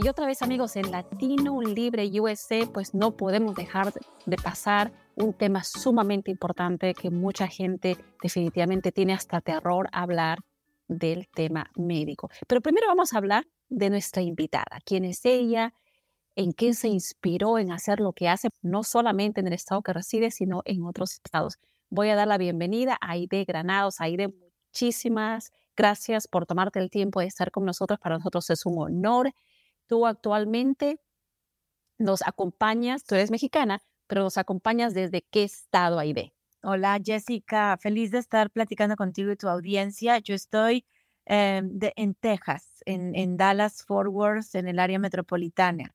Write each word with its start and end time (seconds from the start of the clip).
Y 0.00 0.06
otra 0.06 0.26
vez 0.26 0.42
amigos, 0.42 0.76
en 0.76 0.92
Latino 0.92 1.60
Libre 1.60 2.08
USA, 2.20 2.60
pues 2.72 2.94
no 2.94 3.16
podemos 3.16 3.56
dejar 3.56 3.92
de 4.26 4.36
pasar 4.36 4.92
un 5.16 5.32
tema 5.32 5.64
sumamente 5.64 6.30
importante 6.30 6.94
que 6.94 7.10
mucha 7.10 7.48
gente 7.48 7.96
definitivamente 8.22 8.92
tiene 8.92 9.12
hasta 9.12 9.40
terror 9.40 9.88
hablar 9.90 10.38
del 10.86 11.26
tema 11.34 11.68
médico. 11.74 12.30
Pero 12.46 12.60
primero 12.60 12.86
vamos 12.86 13.12
a 13.12 13.18
hablar 13.18 13.44
de 13.68 13.90
nuestra 13.90 14.22
invitada, 14.22 14.78
quién 14.84 15.04
es 15.04 15.24
ella, 15.24 15.74
en 16.36 16.52
qué 16.52 16.74
se 16.74 16.86
inspiró 16.86 17.58
en 17.58 17.72
hacer 17.72 17.98
lo 17.98 18.12
que 18.12 18.28
hace, 18.28 18.50
no 18.62 18.84
solamente 18.84 19.40
en 19.40 19.48
el 19.48 19.54
estado 19.54 19.82
que 19.82 19.92
reside, 19.92 20.30
sino 20.30 20.62
en 20.64 20.84
otros 20.84 21.14
estados. 21.14 21.58
Voy 21.90 22.10
a 22.10 22.14
dar 22.14 22.28
la 22.28 22.38
bienvenida 22.38 22.96
a 23.00 23.14
Aide 23.14 23.44
Granados. 23.44 24.00
Aide, 24.00 24.28
muchísimas 24.28 25.50
gracias 25.76 26.28
por 26.28 26.46
tomarte 26.46 26.78
el 26.78 26.88
tiempo 26.88 27.18
de 27.18 27.26
estar 27.26 27.50
con 27.50 27.64
nosotros. 27.64 27.98
Para 27.98 28.18
nosotros 28.18 28.48
es 28.50 28.64
un 28.64 28.78
honor 28.78 29.32
Tú 29.88 30.06
actualmente 30.06 31.00
nos 31.98 32.20
acompañas, 32.22 33.04
tú 33.04 33.14
eres 33.14 33.30
mexicana, 33.30 33.80
pero 34.06 34.22
nos 34.22 34.36
acompañas 34.36 34.92
desde 34.92 35.22
qué 35.22 35.44
estado 35.44 35.98
ahí 35.98 36.12
de. 36.12 36.34
Hola 36.62 37.00
Jessica, 37.02 37.76
feliz 37.80 38.10
de 38.10 38.18
estar 38.18 38.50
platicando 38.50 38.96
contigo 38.96 39.32
y 39.32 39.36
tu 39.36 39.48
audiencia. 39.48 40.18
Yo 40.18 40.34
estoy 40.34 40.84
em, 41.24 41.78
en 41.96 42.14
Texas, 42.14 42.82
en, 42.84 43.14
en 43.14 43.38
Dallas, 43.38 43.82
Fort 43.82 44.10
Worth, 44.12 44.54
en 44.56 44.68
el 44.68 44.78
área 44.78 44.98
metropolitana. 44.98 45.94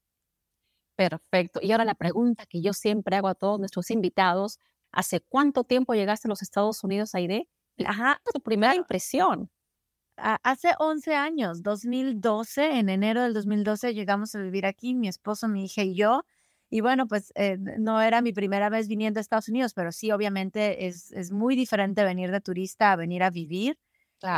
Perfecto. 0.95 1.59
Y 1.61 1.71
ahora 1.71 1.85
la 1.85 1.95
pregunta 1.95 2.47
que 2.47 2.61
yo 2.61 2.73
siempre 2.73 3.15
hago 3.15 3.27
a 3.27 3.35
todos 3.35 3.59
nuestros 3.59 3.91
invitados, 3.91 4.57
¿hace 4.91 5.21
cuánto 5.21 5.65
tiempo 5.65 5.93
llegaste 5.93 6.27
a 6.27 6.29
los 6.29 6.41
Estados 6.41 6.83
Unidos, 6.83 7.13
Aide? 7.13 7.47
Ajá, 7.85 8.19
tu 8.33 8.41
primera 8.41 8.75
impresión 8.75 9.51
hace 10.17 10.69
11 10.79 11.15
años, 11.15 11.63
2012, 11.63 12.79
en 12.79 12.89
enero 12.89 13.23
del 13.23 13.33
2012 13.33 13.93
llegamos 13.93 14.35
a 14.35 14.41
vivir 14.41 14.65
aquí, 14.65 14.95
mi 14.95 15.07
esposo, 15.07 15.47
mi 15.47 15.65
hija 15.65 15.83
y 15.83 15.95
yo. 15.95 16.23
Y 16.69 16.81
bueno, 16.81 17.07
pues 17.07 17.31
eh, 17.35 17.57
no 17.59 18.01
era 18.01 18.21
mi 18.21 18.33
primera 18.33 18.69
vez 18.69 18.87
viniendo 18.87 19.19
a 19.19 19.21
Estados 19.21 19.49
Unidos, 19.49 19.73
pero 19.75 19.91
sí, 19.91 20.11
obviamente 20.11 20.87
es, 20.87 21.11
es 21.11 21.31
muy 21.31 21.55
diferente 21.55 22.03
venir 22.03 22.31
de 22.31 22.41
turista 22.41 22.91
a 22.91 22.95
venir 22.95 23.23
a 23.23 23.29
vivir. 23.29 23.77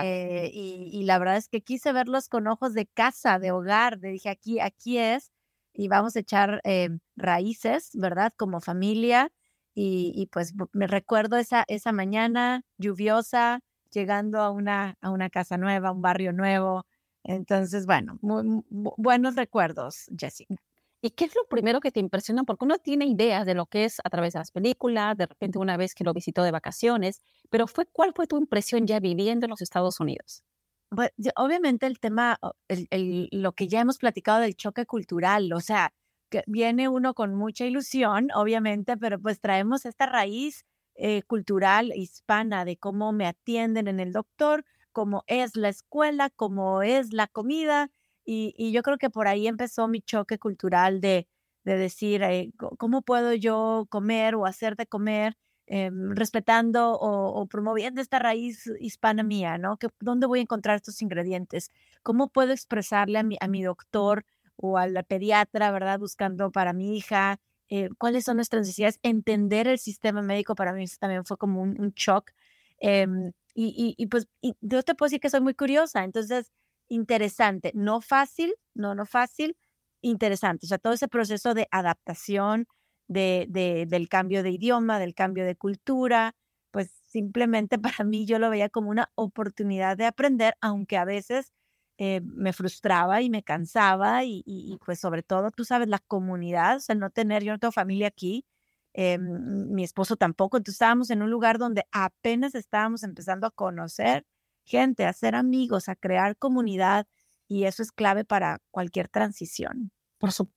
Eh, 0.03 0.49
y, 0.51 1.03
la 1.03 1.19
verdad 1.19 1.37
es 1.37 1.47
que 1.47 1.61
quise 1.61 1.93
verlos 1.93 2.27
con 2.27 2.47
ojos 2.47 2.73
de 2.73 2.87
casa, 2.87 3.39
de 3.39 3.51
hogar. 3.51 3.99
De 3.99 4.09
dije, 4.09 4.29
aquí, 4.29 4.59
aquí 4.59 4.97
es, 4.97 5.31
y 5.73 5.87
vamos 5.87 6.15
a 6.15 6.19
echar 6.19 6.61
eh, 6.63 6.89
raíces, 7.15 7.91
¿verdad? 7.93 8.33
Como 8.35 8.61
familia. 8.61 9.31
Y, 9.75 10.11
y, 10.15 10.27
pues 10.27 10.53
me 10.73 10.87
recuerdo 10.87 11.37
esa, 11.37 11.65
esa 11.67 11.91
mañana 11.91 12.63
lluviosa, 12.77 13.59
llegando 13.91 14.39
a 14.39 14.51
una, 14.51 14.97
a 15.01 15.11
una 15.11 15.29
casa 15.29 15.57
nueva, 15.57 15.91
un 15.91 16.01
barrio 16.01 16.33
nuevo. 16.33 16.85
Entonces, 17.23 17.85
bueno, 17.85 18.17
muy, 18.21 18.63
buenos 18.69 19.35
recuerdos, 19.35 20.05
Jessica. 20.17 20.55
¿Y 21.01 21.11
qué 21.11 21.25
es 21.25 21.35
lo 21.35 21.45
primero 21.47 21.81
que 21.81 21.91
te 21.91 21.99
impresiona? 21.99 22.43
Porque 22.43 22.65
uno 22.65 22.79
tiene 22.79 23.05
ideas 23.05 23.45
de 23.45 23.53
lo 23.53 23.67
que 23.67 23.85
es 23.85 23.99
a 24.03 24.09
través 24.09 24.33
de 24.33 24.39
las 24.39 24.51
películas, 24.51 25.15
de 25.17 25.27
repente 25.27 25.59
una 25.59 25.77
vez 25.77 25.93
que 25.93 26.03
lo 26.03 26.13
visitó 26.13 26.41
de 26.43 26.51
vacaciones, 26.51 27.21
pero 27.49 27.67
fue, 27.67 27.85
¿cuál 27.85 28.13
fue 28.15 28.25
tu 28.25 28.37
impresión 28.37 28.87
ya 28.87 28.99
viviendo 28.99 29.45
en 29.45 29.51
los 29.51 29.61
Estados 29.61 29.99
Unidos? 29.99 30.43
Pues, 30.89 31.11
obviamente 31.35 31.85
el 31.85 31.99
tema, 31.99 32.39
el, 32.67 33.29
lo 33.31 33.51
que 33.51 33.67
ya 33.67 33.81
hemos 33.81 33.97
platicado 33.97 34.39
del 34.41 34.55
choque 34.55 34.85
cultural, 34.85 35.51
o 35.53 35.59
sea, 35.59 35.93
que 36.29 36.43
viene 36.47 36.89
uno 36.89 37.13
con 37.13 37.35
mucha 37.35 37.65
ilusión, 37.65 38.29
obviamente, 38.33 38.97
pero 38.97 39.19
pues 39.19 39.39
traemos 39.39 39.85
esta 39.85 40.05
raíz 40.07 40.65
eh, 40.95 41.23
cultural 41.23 41.91
hispana 41.95 42.65
de 42.65 42.77
cómo 42.77 43.11
me 43.11 43.27
atienden 43.27 43.87
en 43.87 43.99
el 43.99 44.13
doctor, 44.13 44.65
cómo 44.93 45.23
es 45.27 45.57
la 45.57 45.69
escuela, 45.69 46.29
cómo 46.29 46.81
es 46.83 47.11
la 47.13 47.27
comida. 47.27 47.91
Y, 48.25 48.71
yo 48.71 48.81
creo 48.81 48.97
que 48.97 49.09
por 49.09 49.27
ahí 49.27 49.47
empezó 49.47 49.87
mi 49.87 50.01
choque 50.01 50.39
cultural 50.39 51.01
de, 51.01 51.27
de 51.65 51.77
decir, 51.77 52.23
eh, 52.23 52.51
¿cómo 52.77 53.01
puedo 53.01 53.33
yo 53.33 53.87
comer 53.89 54.35
o 54.35 54.45
hacer 54.45 54.75
de 54.77 54.87
comer 54.87 55.37
em, 55.67 56.11
respetando 56.15 56.93
o, 56.93 57.45
promoviendo 57.47 58.01
esta 58.01 58.19
raíz 58.19 58.65
hispana 58.79 59.23
mía, 59.23 59.57
¿no? 59.57 59.77
Que, 59.77 59.89
¿Dónde 59.99 60.27
voy 60.27 60.39
a 60.39 60.43
encontrar 60.43 60.77
estos 60.77 61.01
ingredientes? 61.01 61.71
¿Cómo 62.03 62.29
puedo 62.29 62.53
expresarle 62.53 63.19
a 63.19 63.23
mi, 63.23 63.37
a 63.41 63.47
mi 63.47 63.63
doctor 63.63 64.25
o 64.55 64.77
a 64.77 64.87
la 64.87 65.03
pediatra, 65.03 65.71
¿verdad? 65.71 65.99
Buscando 65.99 66.51
para 66.51 66.73
mi 66.73 66.97
hija 66.97 67.39
eh, 67.69 67.89
cuáles 67.97 68.25
son 68.25 68.37
nuestras 68.37 68.61
necesidades, 68.61 68.99
entender 69.03 69.67
el 69.67 69.79
sistema 69.79 70.21
médico 70.21 70.55
para 70.55 70.73
mí 70.73 70.85
también 70.99 71.25
fue 71.25 71.37
como 71.37 71.61
un, 71.61 71.93
shock. 71.95 72.31
Em, 72.79 73.31
y, 73.53 73.95
y, 73.97 74.07
pues 74.07 74.27
yo 74.61 74.83
te 74.83 74.95
puedo 74.95 75.07
decir 75.07 75.21
que 75.21 75.29
soy 75.29 75.41
muy 75.41 75.53
curiosa, 75.53 76.03
entonces 76.03 76.51
interesante, 76.89 77.71
no 77.73 78.01
fácil, 78.01 78.53
no, 78.73 78.95
no 78.95 79.05
fácil, 79.05 79.57
interesante. 80.01 80.65
O 80.65 80.69
sea, 80.69 80.77
todo 80.77 80.93
ese 80.93 81.07
proceso 81.07 81.53
de 81.53 81.67
adaptación, 81.71 82.67
de, 83.07 83.45
de, 83.49 83.85
del 83.87 84.09
cambio 84.09 84.43
de 84.43 84.51
idioma, 84.51 84.99
del 84.99 85.13
cambio 85.15 85.45
de 85.45 85.55
cultura, 85.55 86.35
pues 86.71 86.91
simplemente 87.07 87.77
para 87.79 88.03
mí 88.03 88.25
yo 88.25 88.39
lo 88.39 88.49
veía 88.49 88.69
como 88.69 88.89
una 88.89 89.11
oportunidad 89.15 89.97
de 89.97 90.05
aprender, 90.05 90.55
aunque 90.61 90.97
a 90.97 91.05
veces 91.05 91.53
eh, 91.97 92.21
me 92.23 92.51
frustraba 92.51 93.21
y 93.21 93.29
me 93.29 93.43
cansaba 93.43 94.25
y, 94.25 94.77
pues 94.85 94.99
sobre 94.99 95.23
todo, 95.23 95.51
tú 95.51 95.63
sabes, 95.63 95.87
la 95.87 95.99
comunidad, 95.99 96.77
o 96.77 96.79
sea, 96.81 96.95
no 96.95 97.09
tener, 97.09 97.43
yo 97.43 97.53
no 97.53 97.59
tengo 97.59 97.71
familia 97.71 98.07
aquí, 98.07 98.45
eh, 98.93 99.17
mi 99.17 99.83
esposo 99.83 100.17
tampoco, 100.17 100.57
entonces 100.57 100.75
estábamos 100.75 101.09
en 101.09 101.21
un 101.21 101.29
lugar 101.31 101.57
donde 101.57 101.85
apenas 101.91 102.53
estábamos 102.55 103.03
empezando 103.03 103.47
a 103.47 103.51
conocer 103.51 104.25
gente, 104.65 105.05
a 105.05 105.13
ser 105.13 105.35
amigos, 105.35 105.87
a 105.89 105.95
crear 105.95 106.37
comunidad 106.37 107.07
y 107.47 107.65
eso 107.65 107.81
es 107.83 107.91
clave 107.91 108.25
para 108.25 108.61
cualquier 108.71 109.07
transición. 109.07 109.91
Por 110.17 110.31
supuesto. 110.31 110.55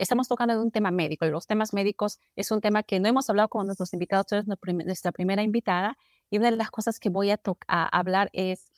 estamos 0.00 0.28
tocando 0.28 0.60
un 0.62 0.70
tema 0.70 0.90
médico 0.90 1.26
y 1.26 1.30
los 1.30 1.46
temas 1.46 1.72
médicos 1.72 2.18
es 2.36 2.50
un 2.50 2.60
tema 2.60 2.82
que 2.82 3.00
no 3.00 3.08
hemos 3.08 3.28
hablado 3.28 3.48
con 3.48 3.66
nuestros 3.66 3.92
invitados, 3.92 4.26
tú 4.26 4.36
nuestra 4.84 5.12
primera 5.12 5.42
invitada 5.42 5.96
y 6.30 6.38
una 6.38 6.50
de 6.50 6.56
las 6.56 6.70
cosas 6.70 6.98
que 6.98 7.10
voy 7.10 7.30
a 7.30 7.38
hablar 7.68 8.30
es 8.32 8.70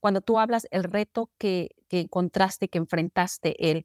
cuando 0.00 0.20
tú 0.20 0.38
hablas 0.38 0.66
el 0.70 0.84
reto 0.84 1.30
que, 1.38 1.70
que 1.88 2.00
encontraste, 2.00 2.68
que 2.68 2.78
enfrentaste, 2.78 3.70
el 3.70 3.84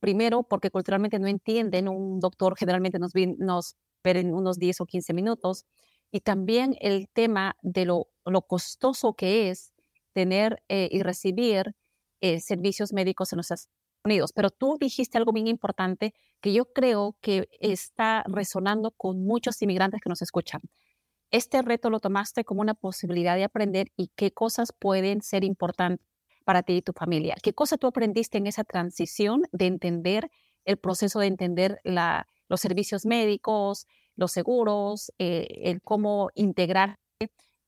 primero 0.00 0.42
porque 0.42 0.70
culturalmente 0.70 1.18
no 1.18 1.28
entienden, 1.28 1.88
un 1.88 2.20
doctor 2.20 2.56
generalmente 2.56 2.98
nos, 2.98 3.12
nos 3.38 3.76
ve 4.02 4.10
en 4.12 4.34
unos 4.34 4.58
10 4.58 4.80
o 4.80 4.86
15 4.86 5.12
minutos, 5.12 5.66
y 6.10 6.20
también 6.20 6.76
el 6.80 7.08
tema 7.08 7.56
de 7.62 7.84
lo, 7.84 8.08
lo 8.24 8.42
costoso 8.42 9.14
que 9.14 9.50
es 9.50 9.72
tener 10.12 10.62
eh, 10.68 10.88
y 10.90 11.02
recibir 11.02 11.74
eh, 12.20 12.40
servicios 12.40 12.92
médicos 12.92 13.32
en 13.32 13.36
los 13.38 13.50
Estados 13.50 13.68
Unidos. 14.04 14.32
Pero 14.34 14.50
tú 14.50 14.76
dijiste 14.80 15.18
algo 15.18 15.32
bien 15.32 15.46
importante 15.46 16.14
que 16.40 16.52
yo 16.52 16.72
creo 16.72 17.16
que 17.20 17.48
está 17.60 18.24
resonando 18.26 18.90
con 18.92 19.24
muchos 19.24 19.60
inmigrantes 19.62 20.00
que 20.00 20.08
nos 20.08 20.22
escuchan 20.22 20.60
este 21.30 21.62
reto 21.62 21.90
lo 21.90 22.00
tomaste 22.00 22.44
como 22.44 22.60
una 22.60 22.74
posibilidad 22.74 23.36
de 23.36 23.44
aprender 23.44 23.88
y 23.96 24.10
qué 24.16 24.32
cosas 24.32 24.72
pueden 24.72 25.22
ser 25.22 25.44
importantes 25.44 26.06
para 26.44 26.62
ti 26.62 26.76
y 26.78 26.82
tu 26.82 26.92
familia. 26.92 27.36
¿Qué 27.42 27.52
cosa 27.52 27.76
tú 27.76 27.86
aprendiste 27.86 28.38
en 28.38 28.46
esa 28.46 28.64
transición 28.64 29.42
de 29.52 29.66
entender 29.66 30.30
el 30.64 30.76
proceso 30.78 31.20
de 31.20 31.26
entender 31.26 31.80
los 31.84 32.60
servicios 32.60 33.06
médicos, 33.06 33.86
los 34.16 34.32
seguros, 34.32 35.12
eh, 35.18 35.46
el 35.64 35.80
cómo 35.82 36.30
integrar 36.34 36.98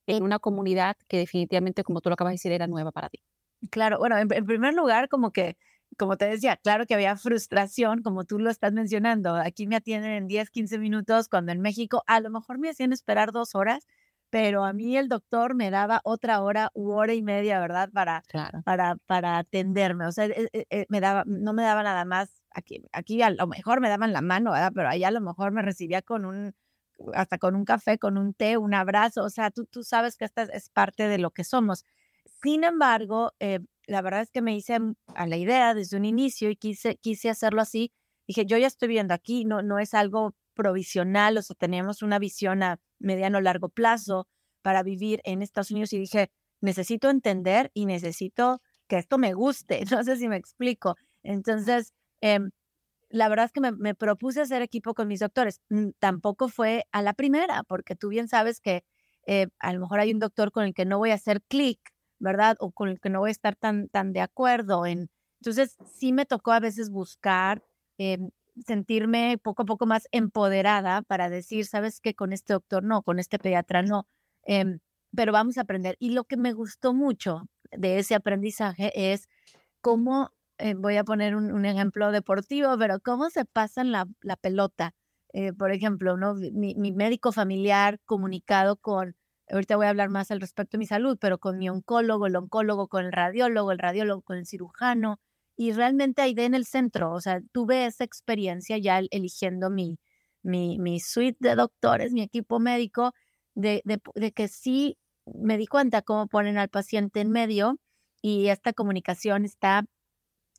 en 0.07 0.23
una 0.25 0.39
comunidad 0.39 0.97
que 1.09 1.19
definitivamente, 1.19 1.85
como 1.85 2.01
tú 2.01 2.11
lo 2.11 2.15
acabas 2.15 2.33
de 2.33 2.35
decir, 2.35 2.53
era 2.53 2.67
nueva 2.67 2.91
para 2.93 3.09
ti? 3.09 3.23
Claro, 3.71 3.99
bueno, 3.99 4.19
en 4.19 4.29
primer 4.29 4.75
lugar, 4.75 5.09
como 5.09 5.31
que 5.33 5.57
como 5.99 6.17
te 6.17 6.27
decía, 6.27 6.57
claro 6.57 6.87
que 6.87 6.95
había 6.95 7.17
frustración, 7.17 8.03
como 8.03 8.25
tú 8.25 8.39
lo 8.39 8.51
estás 8.51 8.73
mencionando. 8.73 9.37
Aquí 9.37 9.67
me 9.67 9.77
atienden 9.77 10.13
en 10.13 10.27
10, 10.29 10.51
15 10.51 10.79
minutos, 10.79 11.29
cuando 11.29 11.53
en 11.53 11.61
México 11.61 12.03
a 12.07 12.21
lo 12.21 12.31
mejor 12.31 12.59
me 12.59 12.71
hacían 12.71 12.93
esperar 12.93 13.33
dos 13.33 13.55
horas, 13.55 13.87
pero 14.31 14.65
a 14.65 14.73
mí 14.73 14.97
el 14.97 15.09
doctor 15.09 15.55
me 15.55 15.71
daba 15.71 16.01
otra 16.05 16.41
hora 16.43 16.71
u 16.75 16.93
hora 16.93 17.13
y 17.15 17.23
media, 17.23 17.61
¿verdad? 17.61 17.91
Para, 17.93 18.23
para, 18.65 18.97
para 19.07 19.39
atenderme. 19.39 20.07
O 20.07 20.13
sea, 20.13 20.27
eh, 20.27 20.49
eh, 20.53 20.65
eh, 20.71 20.87
me 20.89 21.01
daba, 21.01 21.25
no 21.27 21.53
me 21.53 21.63
daba 21.63 21.83
nada 21.83 22.05
más. 22.07 22.43
Aquí, 22.51 22.83
aquí 22.93 23.21
a 23.23 23.31
lo 23.31 23.47
mejor 23.47 23.81
me 23.81 23.89
daban 23.91 24.13
la 24.13 24.23
mano, 24.23 24.53
¿verdad? 24.53 24.73
Pero 24.75 24.89
allá 24.89 25.09
a 25.09 25.11
lo 25.11 25.21
mejor 25.21 25.53
me 25.53 25.63
recibía 25.63 26.01
con 26.03 26.25
un, 26.25 26.55
hasta 27.15 27.39
con 27.39 27.55
un 27.57 27.65
café, 27.65 27.99
con 27.99 28.17
un 28.19 28.33
té, 28.35 28.57
un 28.57 28.75
abrazo. 28.75 29.23
O 29.25 29.31
sea, 29.31 29.51
tú, 29.51 29.67
tú 29.67 29.85
sabes 29.85 30.17
que 30.17 30.25
esta 30.25 30.45
es 30.45 30.71
parte 30.71 31.09
de 31.09 31.19
lo 31.19 31.31
que 31.31 31.45
somos. 31.45 31.85
Sin 32.43 32.65
embargo, 32.65 33.33
la 33.87 34.03
verdad 34.03 34.23
es 34.23 34.31
que 34.31 34.43
me 34.43 34.57
hice 34.57 34.79
a 35.15 35.27
la 35.27 35.37
idea 35.37 35.75
desde 35.75 35.97
un 35.97 36.05
inicio 36.05 36.51
y 36.51 36.57
quise, 36.57 36.97
quise 36.97 37.31
hacerlo 37.31 37.63
así. 37.63 37.93
Dije, 38.27 38.47
yo 38.47 38.57
ya 38.59 38.67
estoy 38.67 38.89
viendo 38.89 39.15
aquí, 39.15 39.45
no, 39.45 39.63
no 39.63 39.79
es 39.79 39.95
algo 39.95 40.35
provisional, 40.55 41.39
o 41.39 41.43
sea, 41.43 41.57
teníamos 41.59 42.03
una 42.03 42.19
visión 42.19 42.63
a 42.63 42.79
mediano 42.99 43.41
largo 43.41 43.69
plazo 43.69 44.29
para 44.63 44.83
vivir 44.83 45.21
en 45.25 45.43
Estados 45.43 45.71
Unidos 45.71 45.93
y 45.93 45.99
dije, 45.99 46.31
necesito 46.61 47.11
entender 47.11 47.71
y 47.75 47.87
necesito 47.87 48.61
que 48.89 48.99
esto 48.99 49.19
me 49.19 49.35
guste. 49.35 49.85
No 50.01 50.05
sé 50.05 50.17
si 50.17 50.29
me 50.29 50.37
explico. 50.37 50.97
Entonces, 51.23 51.93
em, 52.21 52.51
la 53.11 53.29
verdad 53.29 53.47
es 53.47 53.53
que 53.53 53.61
me, 53.61 53.95
propuse 53.95 54.41
hacer 54.41 54.63
equipo 54.63 54.95
con 54.95 55.09
mis 55.09 55.21
doctores. 55.21 55.61
Tampoco 55.99 56.49
fue 56.49 56.85
a 56.93 57.03
la 57.03 57.15
primera, 57.15 57.63
porque 57.65 57.97
tú 57.97 58.09
bien 58.09 58.29
sabes 58.29 58.61
que 58.61 58.85
eh, 59.27 59.49
a 59.61 59.73
lo 59.73 59.81
mejor 59.81 60.01
hay 60.01 60.13
un 60.13 60.19
doctor 60.19 60.51
con 60.53 60.65
el 60.65 60.75
que 60.75 60.85
no 60.87 60.99
voy 60.99 61.11
a 61.11 61.15
hacer 61.15 61.43
clic, 61.43 61.79
¿verdad? 62.23 62.57
O 62.61 62.73
con 62.73 62.89
el 62.89 63.01
que 63.01 63.11
no 63.11 63.21
voy 63.21 63.31
a 63.31 63.33
estar 63.33 63.57
tan, 63.57 63.89
tan 63.89 64.13
de 64.13 64.21
acuerdo. 64.21 64.87
En... 64.87 65.11
Entonces, 65.41 65.77
sí 65.93 66.13
me 66.13 66.27
tocó 66.27 66.53
a 66.53 66.61
veces 66.61 66.91
buscar, 66.91 67.63
em, 67.99 68.31
sentirme 68.67 69.39
poco 69.43 69.63
a 69.63 69.67
poco 69.67 69.87
más 69.87 70.09
empoderada 70.13 71.03
para 71.03 71.31
decir, 71.31 71.67
¿sabes 71.67 72.01
qué? 72.01 72.15
Con 72.15 72.33
este 72.33 72.53
doctor 72.55 72.85
no, 72.85 73.03
con 73.03 73.19
este 73.19 73.39
pediatra 73.39 73.83
no. 73.83 74.07
Em, 74.45 74.79
pero 75.15 75.33
vamos 75.33 75.59
a 75.59 75.63
aprender. 75.63 75.97
Y 75.99 76.11
lo 76.11 76.25
que 76.25 76.37
me 76.37 76.53
gustó 76.53 76.95
mucho 76.95 77.49
de 77.73 77.99
ese 77.99 78.15
aprendizaje 78.15 79.13
es 79.13 79.29
cómo, 79.81 80.31
eh, 80.59 80.75
voy 80.75 80.97
a 80.97 81.05
poner 81.05 81.37
un, 81.37 81.65
ejemplo 81.67 82.13
deportivo, 82.13 82.79
pero 82.79 83.01
cómo 83.01 83.31
se 83.31 83.45
pasan 83.45 83.93
la, 83.93 84.07
la 84.23 84.37
pelota. 84.37 84.95
Eh, 85.33 85.53
por 85.53 85.73
ejemplo, 85.73 86.17
¿no? 86.17 86.35
Mi, 86.35 86.75
mi, 86.77 86.93
médico 86.93 87.33
familiar 87.33 87.99
comunicado 88.05 88.77
con, 88.77 89.17
ahorita 89.51 89.77
voy 89.77 89.87
a 89.87 89.91
hablar 89.91 90.09
más 90.11 90.31
al 90.31 90.41
respecto 90.41 90.77
de 90.77 90.79
mi 90.81 90.87
salud, 90.87 91.19
pero 91.21 91.39
con 91.39 91.59
mi 91.59 91.69
oncólogo, 91.69 92.27
el 92.27 92.37
oncólogo 92.37 92.89
con 92.89 93.05
el 93.07 93.13
radiólogo, 93.13 93.73
el 93.73 93.79
radiólogo 93.79 94.23
con 94.23 94.39
el 94.39 94.47
cirujano, 94.47 95.21
y 95.57 95.73
realmente 95.73 96.23
ahí 96.23 96.35
en 96.39 96.55
el 96.55 96.65
centro, 96.67 97.13
o 97.13 97.21
sea, 97.21 97.41
tuve 97.53 97.87
esa 97.87 98.05
experiencia 98.05 98.79
ya 98.79 99.01
eligiendo 99.11 99.71
mi, 99.71 99.99
mi, 100.43 100.79
mi 100.79 101.01
suite 101.01 101.37
de 101.41 101.55
doctores, 101.57 102.13
mi 102.13 102.23
equipo 102.23 102.59
médico, 102.61 103.13
de, 103.55 103.83
de, 103.85 104.01
de 104.15 104.33
que 104.33 104.49
sí 104.49 104.99
me 105.27 105.59
di 105.59 105.67
cuenta 105.67 106.03
cómo 106.03 106.27
ponen 106.29 106.59
al 106.59 106.69
paciente 106.71 107.21
en 107.21 107.31
medio 107.31 107.79
y 108.23 108.49
esta 108.49 108.73
comunicación 108.73 109.45
está 109.45 109.85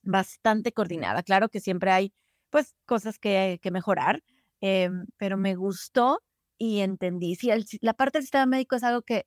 bastante 0.04 0.72
coordinada. 0.74 1.24
Claro 1.24 1.50
que 1.50 1.60
siempre 1.60 1.92
hay 1.92 2.14
pues 2.50 2.76
cosas 2.86 3.20
que, 3.20 3.60
que 3.62 3.72
mejorar, 3.72 4.24
eh, 4.62 4.90
pero 5.18 5.38
me 5.38 5.56
gustó 5.56 6.22
y 6.64 6.80
entendí. 6.80 7.36
Si 7.36 7.50
la 7.82 7.94
parte 7.94 8.20
del 8.20 8.24
sistema 8.24 8.46
médico 8.46 8.78
es 8.78 8.84
algo 8.84 9.02
que, 9.02 9.26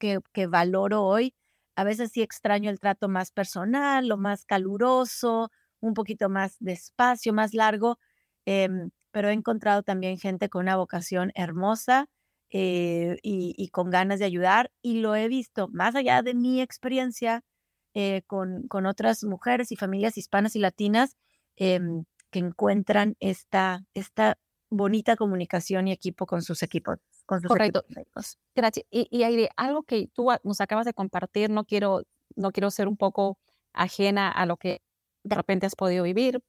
que, 0.00 0.46
valoro 0.48 1.04
hoy, 1.04 1.32
a 1.76 1.84
veces 1.84 2.10
sí 2.12 2.20
extraño 2.20 2.68
el 2.68 2.80
trato 2.80 3.08
más 3.08 3.30
personal, 3.30 4.08
lo 4.08 4.16
más 4.16 4.44
caluroso, 4.44 5.52
un 5.80 5.94
poquito 5.94 6.28
más 6.28 6.56
despacio, 6.58 7.32
más 7.32 7.54
largo, 7.54 7.98
eh, 8.46 8.68
pero 9.12 9.28
he 9.28 9.32
encontrado 9.32 9.84
también 9.84 10.18
gente 10.18 10.48
con 10.48 10.62
una 10.62 10.76
vocación 10.76 11.30
hermosa 11.36 12.08
eh, 12.50 13.18
y, 13.22 13.68
con 13.68 13.90
ganas 13.90 14.18
de 14.18 14.24
ayudar. 14.24 14.72
Y 14.82 15.00
lo 15.00 15.14
he 15.14 15.28
visto 15.28 15.68
más 15.68 15.94
allá 15.94 16.22
de 16.22 16.34
mi 16.34 16.60
experiencia 16.60 17.44
eh, 17.94 18.22
con, 18.26 18.66
con, 18.66 18.86
otras 18.86 19.22
mujeres 19.22 19.70
y 19.70 19.76
familias 19.76 20.18
hispanas 20.18 20.56
y 20.56 20.58
latinas 20.58 21.16
em, 21.56 22.04
que 22.32 22.40
encuentran 22.40 23.16
esta, 23.20 23.84
esta 23.94 24.38
bonita 24.76 25.16
comunicación 25.16 25.88
y 25.88 25.92
equipo 25.92 26.26
con 26.26 26.42
sus 26.42 26.62
equipos. 26.62 26.98
Con 27.26 27.40
sus 27.40 27.48
Correcto. 27.48 27.84
Gracias. 28.54 28.86
Y, 28.90 29.08
y 29.10 29.48
algo 29.56 29.82
que 29.82 30.08
tú 30.08 30.28
nos 30.42 30.60
acabas 30.60 30.86
de 30.86 30.94
compartir, 30.94 31.50
no 31.50 31.64
quiero, 31.64 32.02
no 32.36 32.52
quiero 32.52 32.70
ser 32.70 32.88
un 32.88 32.96
poco 32.96 33.38
ajena 33.72 34.30
a 34.30 34.46
lo 34.46 34.56
que 34.56 34.82
de 35.24 35.34
repente 35.36 35.66
has 35.66 35.74
podido 35.74 36.04
vivir, 36.04 36.42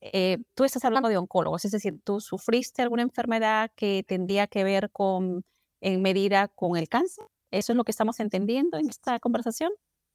eh, 0.00 0.38
tú 0.54 0.64
estás 0.64 0.84
hablando 0.84 1.08
de 1.08 1.18
oncólogos, 1.18 1.64
es 1.64 1.72
decir, 1.72 2.00
tú 2.02 2.20
sufriste 2.20 2.80
alguna 2.82 3.02
enfermedad 3.02 3.70
que 3.76 4.02
tendría 4.06 4.46
que 4.46 4.64
ver 4.64 4.90
con, 4.90 5.44
en 5.80 6.02
medida 6.02 6.48
con 6.48 6.76
el 6.76 6.88
cáncer. 6.88 7.26
¿Eso 7.50 7.72
es 7.72 7.76
lo 7.76 7.84
que 7.84 7.90
estamos 7.90 8.20
entendiendo 8.20 8.78
en 8.78 8.88
esta 8.88 9.18
conversación? 9.18 9.72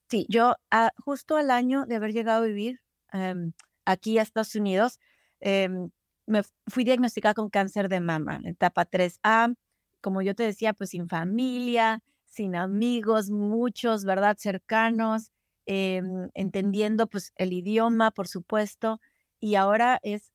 Sí, 0.10 0.26
yo 0.30 0.56
ah, 0.72 0.92
justo 1.04 1.36
al 1.38 1.52
año 1.52 1.86
de 1.86 1.96
haber 1.96 2.14
llegado 2.14 2.44
a 2.44 2.48
vivir 2.48 2.82
em, 3.12 3.54
aquí 3.86 4.18
a 4.18 4.22
Estados 4.24 4.56
Unidos, 4.56 5.00
em, 5.40 5.90
me 6.28 6.44
fui 6.68 6.84
diagnosticada 6.84 7.34
con 7.36 7.50
cáncer 7.50 7.90
de 7.90 8.00
mama, 8.02 8.40
etapa 8.46 8.86
3A, 8.86 9.56
como 10.02 10.22
yo 10.22 10.36
te 10.36 10.44
decía, 10.44 10.74
pues 10.74 10.92
sin 10.92 11.08
familia, 11.10 12.02
sin 12.26 12.56
amigos, 12.56 13.30
muchos, 13.32 14.06
¿verdad? 14.06 14.38
Cercanos, 14.40 15.32
em, 15.66 16.30
entendiendo 16.34 17.08
pues 17.08 17.32
el 17.38 17.54
idioma, 17.54 18.12
por 18.12 18.28
supuesto, 18.28 19.00
y 19.40 19.56
ahora 19.56 20.00
es 20.04 20.32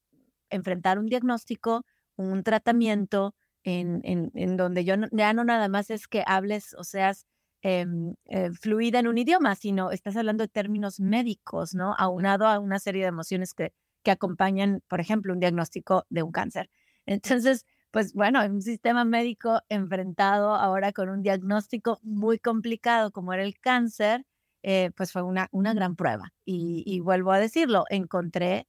enfrentar 0.51 0.99
un 0.99 1.07
diagnóstico, 1.07 1.85
un 2.17 2.43
tratamiento 2.43 3.35
en, 3.65 4.01
en, 4.05 4.57
donde 4.57 4.85
yo 4.85 4.95
ya 5.13 5.33
no 5.33 5.45
nada 5.45 5.69
más 5.69 5.91
es 5.91 6.09
que 6.09 6.25
hables 6.27 6.75
o 6.75 6.85
seas 6.85 7.27
em, 7.63 8.15
eh, 8.27 8.51
fluida 8.61 8.99
en 9.01 9.07
un 9.09 9.19
idioma, 9.19 9.55
sino 9.55 9.91
estás 9.91 10.17
hablando 10.17 10.45
de 10.45 10.49
términos 10.49 10.99
médicos, 11.01 11.75
¿no? 11.75 11.95
Aunado 11.99 12.47
a 12.47 12.59
una 12.59 12.79
serie 12.79 13.03
de 13.03 13.09
emociones 13.09 13.55
que, 13.55 13.73
que 14.03 14.11
acompañan, 14.11 14.83
por 14.89 15.01
ejemplo, 15.01 15.33
un 15.33 15.41
diagnóstico 15.41 16.07
de 16.11 16.23
un 16.23 16.33
cáncer. 16.33 16.71
Entonces, 17.07 17.67
pues 17.91 18.15
bueno, 18.15 18.45
un 18.45 18.63
sistema 18.63 19.05
médico 19.05 19.61
enfrentado 19.69 20.55
ahora 20.55 20.93
con 20.93 21.09
un 21.09 21.23
diagnóstico 21.23 21.99
muy 22.03 22.39
complicado 22.39 23.11
como 23.11 23.33
era 23.33 23.43
el 23.43 23.59
cáncer, 23.59 24.25
eh, 24.63 24.91
pues 24.97 25.13
fue 25.13 25.23
una, 25.23 25.49
una 25.53 25.75
gran 25.75 25.97
prueba. 25.97 26.33
Y, 26.45 27.01
vuelvo 27.01 27.33
a 27.33 27.39
decirlo, 27.39 27.85
encontré 27.91 28.69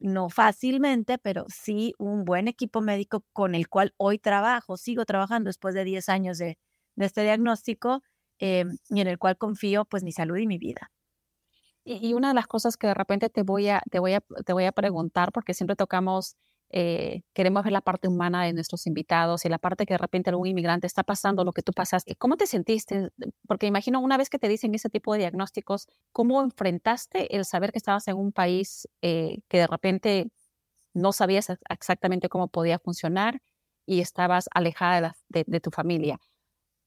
no 0.00 0.30
fácilmente, 0.30 1.18
pero 1.18 1.46
sí 1.48 1.94
un 1.98 2.24
buen 2.24 2.48
equipo 2.48 2.80
médico 2.80 3.24
con 3.32 3.54
el 3.54 3.68
cual 3.68 3.94
hoy 3.98 4.18
trabajo, 4.18 4.76
sigo 4.76 5.04
trabajando 5.04 5.48
después 5.48 5.74
de 5.74 5.84
10 5.84 6.08
años 6.08 6.38
de, 6.38 6.58
este 6.96 7.22
diagnóstico 7.22 8.02
eh, 8.40 8.64
y 8.90 9.00
en 9.00 9.08
el 9.08 9.18
cual 9.18 9.38
confío 9.38 9.84
pues 9.86 10.02
mi 10.04 10.12
salud 10.12 10.36
y 10.36 10.46
mi 10.46 10.58
vida. 10.58 10.90
Y, 11.84 12.14
una 12.14 12.28
de 12.28 12.34
las 12.34 12.46
cosas 12.46 12.76
que 12.76 12.86
de 12.88 12.94
repente 12.94 13.30
te 13.30 13.42
voy 13.42 13.68
a, 13.68 13.82
te 13.90 13.98
voy 13.98 14.14
a, 14.14 14.20
te 14.44 14.52
voy 14.52 14.64
a 14.64 14.72
preguntar, 14.72 15.32
porque 15.32 15.54
siempre 15.54 15.76
tocamos 15.76 16.36
eh, 16.72 17.22
queremos 17.32 17.64
ver 17.64 17.72
la 17.72 17.80
parte 17.80 18.06
humana 18.06 18.44
de 18.44 18.52
nuestros 18.52 18.86
invitados 18.86 19.44
y 19.44 19.48
la 19.48 19.58
parte 19.58 19.86
que 19.86 19.94
de 19.94 19.98
repente 19.98 20.30
algún 20.30 20.46
inmigrante 20.46 20.86
está 20.86 21.02
pasando, 21.02 21.44
lo 21.44 21.52
que 21.52 21.62
tú 21.62 21.72
pasaste. 21.72 22.14
¿Cómo 22.14 22.36
te 22.36 22.46
sentiste? 22.46 23.10
Porque 23.48 23.66
imagino 23.66 24.00
una 24.00 24.16
vez 24.16 24.30
que 24.30 24.38
te 24.38 24.48
dicen 24.48 24.74
ese 24.74 24.88
tipo 24.88 25.12
de 25.12 25.20
diagnósticos, 25.20 25.88
¿cómo 26.12 26.40
enfrentaste 26.42 27.34
el 27.36 27.44
saber 27.44 27.72
que 27.72 27.78
estabas 27.78 28.06
en 28.06 28.16
un 28.16 28.30
país 28.32 28.88
eh, 29.02 29.38
que 29.48 29.58
de 29.58 29.66
repente 29.66 30.30
no 30.94 31.12
sabías 31.12 31.48
exactamente 31.68 32.28
cómo 32.28 32.48
podía 32.48 32.78
funcionar 32.78 33.42
y 33.84 34.00
estabas 34.00 34.48
alejada 34.52 35.16
de, 35.28 35.44
de, 35.48 35.60
tu 35.60 35.70
familia? 35.70 36.20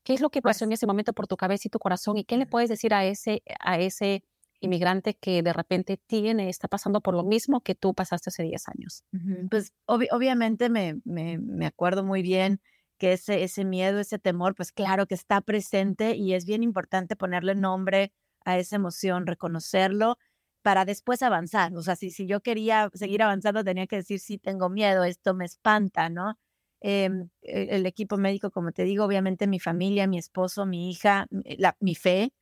¿Qué 0.04 0.14
es 0.14 0.22
lo 0.22 0.30
que 0.30 0.42
pasó 0.42 0.60
pues 0.60 0.62
en 0.70 0.72
ese 0.74 0.88
momento 0.88 1.12
por 1.12 1.28
tu 1.28 1.36
cabeza 1.36 1.68
y 1.68 1.70
tu 1.70 1.80
corazón? 1.80 2.18
¿Y 2.18 2.24
qué 2.24 2.38
le 2.38 2.46
puedes 2.46 2.70
decir 2.70 2.94
a 2.94 3.06
ese, 3.06 3.44
a 3.60 3.80
ese 3.80 4.24
inmigrante 4.66 5.16
que 5.16 5.42
de 5.44 5.54
repente 5.54 6.00
tiene, 6.08 6.50
está 6.50 6.68
pasando 6.68 7.02
por 7.02 7.14
lo 7.14 7.24
mismo 7.24 7.62
que 7.62 7.76
tú 7.76 7.94
pasaste 7.94 8.30
hace 8.30 8.44
10 8.44 8.68
años? 8.70 9.04
Pues 9.50 9.74
obviamente 9.86 10.70
me, 10.70 11.00
me, 11.06 11.38
me, 11.38 11.66
acuerdo 11.66 12.04
muy 12.04 12.22
bien 12.22 12.62
que 12.98 13.14
ese, 13.14 13.44
ese 13.44 13.66
miedo, 13.66 14.00
ese 14.00 14.20
temor, 14.20 14.56
pues 14.56 14.72
claro 14.72 15.08
que 15.08 15.16
está 15.16 15.42
presente 15.42 16.16
y 16.16 16.34
es 16.34 16.46
bien 16.46 16.64
importante 16.64 17.16
ponerle 17.16 17.56
nombre 17.56 18.12
a 18.46 18.58
esa 18.58 18.76
emoción, 18.76 19.28
reconocerlo 19.28 20.18
para 20.62 20.86
después 20.86 21.22
avanzar. 21.22 21.76
O 21.76 21.84
sea, 21.84 21.96
si, 21.96 22.10
si 22.10 22.26
yo 22.26 22.42
quería 22.42 22.90
seguir 22.94 23.22
avanzando, 23.22 23.64
tenía 23.64 23.88
que 23.88 23.98
decir, 23.98 24.20
sí, 24.20 24.38
tengo 24.38 24.70
miedo, 24.70 25.04
esto 25.04 25.34
me 25.34 25.46
espanta, 25.46 26.10
¿no? 26.10 26.38
Em, 26.82 27.30
e, 27.42 27.76
el 27.76 27.86
equipo 27.86 28.18
médico, 28.18 28.52
como 28.52 28.72
te 28.72 28.84
digo, 28.84 29.06
obviamente 29.06 29.48
mi 29.48 29.60
familia, 29.60 30.08
mi 30.08 30.18
esposo, 30.18 30.66
mi 30.66 30.90
hija, 30.90 31.28
la, 31.58 31.76
mi 31.80 31.96
fe, 31.96 32.34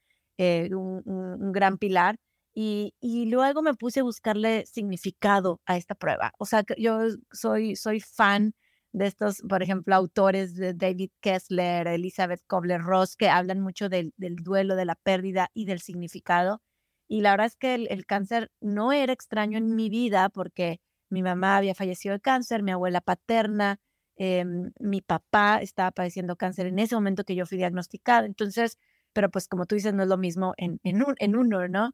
eh, 0.42 0.74
un, 0.74 1.52
gran 1.52 1.78
pilar. 1.78 2.18
Y, 2.54 2.94
luego 3.30 3.62
me 3.62 3.76
puse 3.76 4.00
a 4.00 4.04
buscarle 4.04 4.66
significado 4.66 5.62
a 5.68 5.78
esta 5.78 5.94
prueba. 5.96 6.34
O 6.40 6.46
sea, 6.46 6.64
yo 6.78 7.00
soy, 7.32 7.76
soy 7.76 8.00
fan 8.02 8.54
de 8.92 9.06
estos, 9.06 9.42
por 9.48 9.62
ejemplo, 9.62 9.96
autores 9.96 10.56
de 10.56 10.74
David 10.74 11.12
Kessler, 11.22 11.88
Elizabeth 11.88 12.42
Kobler-Ross, 12.48 13.16
que 13.18 13.30
hablan 13.30 13.62
mucho 13.62 13.88
del, 13.88 14.14
del, 14.18 14.38
duelo, 14.38 14.76
de 14.76 14.86
la 14.86 14.96
pérdida 14.96 15.50
y 15.54 15.66
del 15.66 15.80
significado. 15.80 16.62
Y 17.08 17.22
la 17.22 17.32
verdad 17.32 17.48
es 17.48 17.56
que 17.56 17.76
el, 17.76 18.06
cáncer 18.08 18.52
no 18.62 18.92
era 18.94 19.14
extraño 19.14 19.60
en 19.60 19.76
mi 19.76 19.90
vida 19.90 20.30
porque 20.30 20.82
mi 21.10 21.22
mamá 21.22 21.58
había 21.58 21.76
fallecido 21.76 22.14
de 22.14 22.22
cáncer, 22.22 22.64
mi 22.64 22.72
abuela 22.72 23.02
paterna, 23.02 23.80
em, 24.16 24.72
mi 24.80 25.02
papá 25.02 25.62
estaba 25.62 25.92
padeciendo 25.92 26.36
cáncer 26.36 26.68
en 26.68 26.80
ese 26.80 26.96
momento 26.96 27.24
que 27.26 27.36
yo 27.36 27.46
fui 27.46 27.58
diagnosticada. 27.58 28.26
Entonces, 28.26 28.78
pero 29.14 29.30
pues 29.30 29.48
como 29.48 29.66
tú 29.66 29.76
dices, 29.76 29.94
no 29.94 30.04
es 30.04 30.10
lo 30.10 30.18
mismo 30.18 30.54
en, 30.58 30.80
en, 30.84 31.04
un, 31.04 31.16
en 31.20 31.36
uno, 31.36 31.68
¿no? 31.68 31.92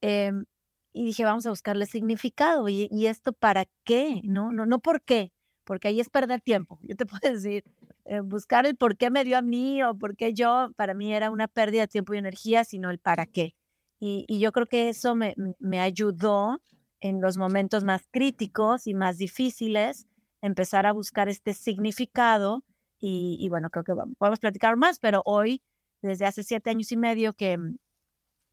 Em, 0.00 0.44
y 0.92 1.04
dije, 1.04 1.24
vamos 1.24 1.46
a 1.46 1.50
buscarle 1.50 1.86
significado. 1.86 2.68
¿Y, 2.68 2.88
¿Y, 2.90 3.06
esto 3.06 3.32
para 3.32 3.66
qué? 3.84 4.20
No, 4.24 4.52
no, 4.52 4.66
no 4.66 4.80
por 4.80 5.02
qué, 5.02 5.32
porque 5.64 5.88
ahí 5.88 6.00
es 6.00 6.10
perder 6.10 6.40
tiempo. 6.40 6.78
Yo 6.82 6.96
te 6.96 7.06
puedo 7.06 7.32
decir, 7.32 7.64
eh, 8.06 8.20
buscar 8.20 8.66
el 8.66 8.76
por 8.76 8.96
qué 8.96 9.10
me 9.10 9.24
dio 9.24 9.38
a 9.38 9.42
mí 9.42 9.82
o 9.82 9.96
por 9.96 10.16
qué 10.16 10.34
yo, 10.34 10.70
para 10.76 10.94
mí 10.94 11.12
era 11.14 11.30
una 11.30 11.48
pérdida 11.48 11.82
de 11.82 11.88
tiempo 11.88 12.14
y 12.14 12.18
energía, 12.18 12.64
sino 12.64 12.90
el 12.90 12.98
para 12.98 13.26
qué. 13.26 13.54
Y, 14.00 14.38
yo 14.40 14.52
creo 14.52 14.66
que 14.66 14.88
eso 14.88 15.14
me, 15.14 15.34
me 15.58 15.80
ayudó 15.80 16.60
en 17.00 17.20
los 17.20 17.36
momentos 17.38 17.84
más 17.84 18.02
críticos 18.10 18.86
y 18.86 18.94
más 18.94 19.18
difíciles 19.18 20.06
empezar 20.42 20.86
a 20.86 20.92
buscar 20.92 21.28
este 21.28 21.54
significado 21.54 22.64
y, 22.98 23.36
y 23.40 23.48
bueno, 23.48 23.70
creo 23.70 23.84
que 23.84 23.94
podemos 24.18 24.40
platicar 24.40 24.76
más, 24.76 24.98
pero 24.98 25.22
hoy, 25.24 25.62
desde 26.02 26.26
hace 26.26 26.42
siete 26.42 26.70
años 26.70 26.90
y 26.92 26.96
medio 26.96 27.34
que 27.34 27.56
mm, 27.58 27.76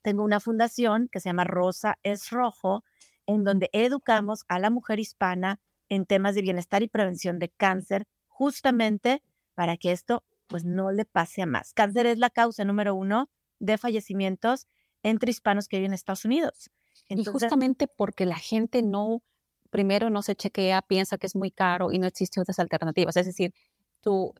tengo 0.01 0.24
una 0.24 0.39
fundación 0.39 1.10
que 1.12 1.20
se 1.20 1.30
llama 1.30 1.44
Rosa 1.44 1.98
es 2.04 2.30
Rojo, 2.30 2.84
en 3.25 3.44
donde 3.44 3.70
educamos 3.74 4.46
a 4.48 4.60
la 4.60 4.70
mujer 4.70 5.00
hispana 5.00 5.60
en 5.89 6.06
temas 6.06 6.36
de 6.36 6.42
bienestar 6.42 6.84
y 6.84 6.88
prevención 6.88 7.39
de 7.39 7.50
cáncer, 7.50 8.08
justamente 8.27 9.22
para 9.54 9.77
que 9.77 9.92
esto 9.92 10.24
pues 10.48 10.63
no 10.63 10.92
le 10.92 11.06
pase 11.06 11.42
a 11.42 11.46
más. 11.46 11.74
Cáncer 11.74 12.06
es 12.06 12.18
la 12.20 12.30
causa 12.30 12.63
número 12.63 12.96
uno 12.96 13.30
de 13.60 13.77
fallecimientos 13.77 14.68
entre 15.04 15.32
hispanos 15.32 15.68
que 15.68 15.77
viven 15.77 15.92
en 15.92 15.96
Estados 15.96 16.25
Unidos. 16.25 16.70
y 17.10 17.24
justamente 17.25 17.88
porque 17.88 18.25
la 18.25 18.38
gente 18.38 18.82
no, 18.82 19.24
primero 19.70 20.10
no 20.10 20.22
se 20.22 20.36
chequea, 20.36 20.82
piensa 20.82 21.18
que 21.18 21.27
es 21.27 21.36
muy 21.36 21.51
caro 21.51 21.92
y 21.92 22.00
no 22.00 22.08
existen 22.08 22.42
otras 22.42 22.60
alternativas. 22.60 23.16
Es 23.18 23.25
decir, 23.25 23.54
tú, 24.01 24.34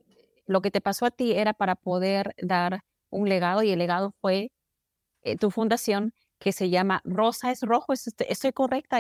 lo 0.46 0.62
que 0.62 0.72
te 0.72 0.82
pasó 0.82 1.06
a 1.06 1.12
ti 1.12 1.34
era 1.34 1.54
para 1.54 1.76
poder 1.76 2.36
dar 2.42 2.84
un 3.10 3.30
legado 3.30 3.64
y 3.64 3.72
el 3.72 3.80
legado 3.80 4.14
fue 4.22 4.52
eh, 5.24 5.38
tu 5.38 5.52
fundación 5.52 6.14
que 6.40 6.52
se 6.52 6.70
llama 6.70 7.02
Rosa 7.04 7.52
es 7.52 7.62
Rojo. 7.64 7.94
¿Estoy 7.94 8.54
correcta? 8.54 9.00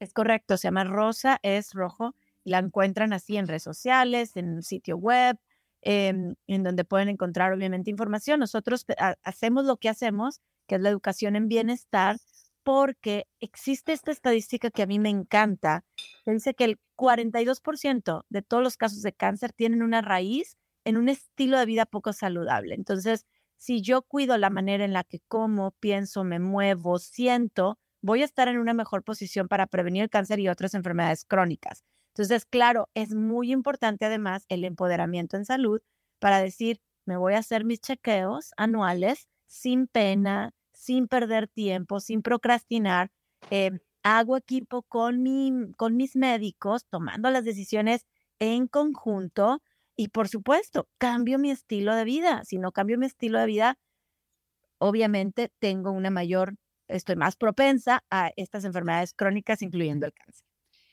Es 0.00 0.12
correcto, 0.12 0.56
se 0.56 0.68
llama 0.68 0.84
Rosa 0.84 1.38
es 1.42 1.74
Rojo. 1.74 2.14
La 2.44 2.58
encuentran 2.58 3.12
así 3.12 3.36
en 3.36 3.46
redes 3.46 3.62
sociales, 3.62 4.36
en 4.36 4.54
un 4.54 4.62
sitio 4.62 4.96
web, 4.96 5.38
em, 5.82 6.34
en 6.48 6.62
donde 6.64 6.84
pueden 6.84 7.08
encontrar 7.08 7.52
obviamente 7.52 7.90
información. 7.90 8.40
Nosotros 8.40 8.84
hacemos 9.22 9.64
lo 9.64 9.76
que 9.76 9.88
hacemos, 9.88 10.40
que 10.66 10.76
es 10.76 10.80
la 10.80 10.88
educación 10.90 11.36
en 11.36 11.48
bienestar, 11.48 12.16
porque 12.64 13.26
existe 13.40 13.92
esta 13.92 14.10
estadística 14.12 14.70
que 14.70 14.82
a 14.82 14.86
mí 14.86 14.98
me 14.98 15.10
encanta, 15.10 15.84
que 16.24 16.32
dice 16.32 16.54
que 16.54 16.64
el 16.64 16.80
42% 16.96 18.24
de 18.28 18.42
todos 18.42 18.62
los 18.62 18.76
casos 18.76 19.02
de 19.02 19.12
cáncer 19.12 19.52
tienen 19.52 19.82
una 19.82 20.00
raíz 20.02 20.56
en 20.84 20.96
un 20.96 21.08
estilo 21.08 21.58
de 21.58 21.66
vida 21.66 21.86
poco 21.86 22.12
saludable. 22.12 22.74
Entonces, 22.74 23.26
si 23.62 23.80
yo 23.80 24.02
cuido 24.02 24.36
la 24.38 24.50
manera 24.50 24.84
en 24.84 24.92
la 24.92 25.04
que 25.04 25.20
como, 25.28 25.70
pienso, 25.78 26.24
me 26.24 26.40
muevo, 26.40 26.98
siento, 26.98 27.78
voy 28.00 28.22
a 28.22 28.24
estar 28.24 28.48
en 28.48 28.58
una 28.58 28.74
mejor 28.74 29.04
posición 29.04 29.46
para 29.46 29.68
prevenir 29.68 30.02
el 30.02 30.10
cáncer 30.10 30.40
y 30.40 30.48
otras 30.48 30.74
enfermedades 30.74 31.24
crónicas. 31.24 31.84
Entonces, 32.08 32.44
claro, 32.44 32.90
es 32.94 33.14
muy 33.14 33.52
importante 33.52 34.04
además 34.04 34.46
el 34.48 34.64
empoderamiento 34.64 35.36
en 35.36 35.44
salud 35.44 35.80
para 36.18 36.42
decir, 36.42 36.80
me 37.06 37.16
voy 37.16 37.34
a 37.34 37.38
hacer 37.38 37.64
mis 37.64 37.80
chequeos 37.80 38.50
anuales 38.56 39.28
sin 39.46 39.86
pena, 39.86 40.50
sin 40.72 41.06
perder 41.06 41.46
tiempo, 41.46 42.00
sin 42.00 42.20
procrastinar. 42.22 43.12
Eh, 43.50 43.70
hago 44.02 44.36
equipo 44.36 44.82
con, 44.82 45.22
mi, 45.22 45.52
con 45.76 45.96
mis 45.96 46.16
médicos, 46.16 46.84
tomando 46.90 47.30
las 47.30 47.44
decisiones 47.44 48.06
en 48.40 48.66
conjunto 48.66 49.62
y, 49.96 50.08
por 50.08 50.28
supuesto, 50.28 50.88
cambio 50.98 51.38
mi 51.38 51.50
estilo 51.50 51.94
de 51.94 52.04
vida. 52.04 52.42
Si 52.44 52.58
no 52.58 52.72
cambio 52.72 52.98
mi 52.98 53.06
estilo 53.06 53.38
de 53.38 53.46
vida, 53.46 53.78
obviamente 54.78 55.50
tengo 55.58 55.92
una 55.92 56.10
mayor, 56.10 56.56
estoy 56.88 57.16
más 57.16 57.36
propensa 57.36 58.04
a 58.10 58.30
estas 58.36 58.64
enfermedades 58.64 59.14
crónicas, 59.14 59.62
incluyendo 59.62 60.06
el 60.06 60.12
cáncer. 60.12 60.46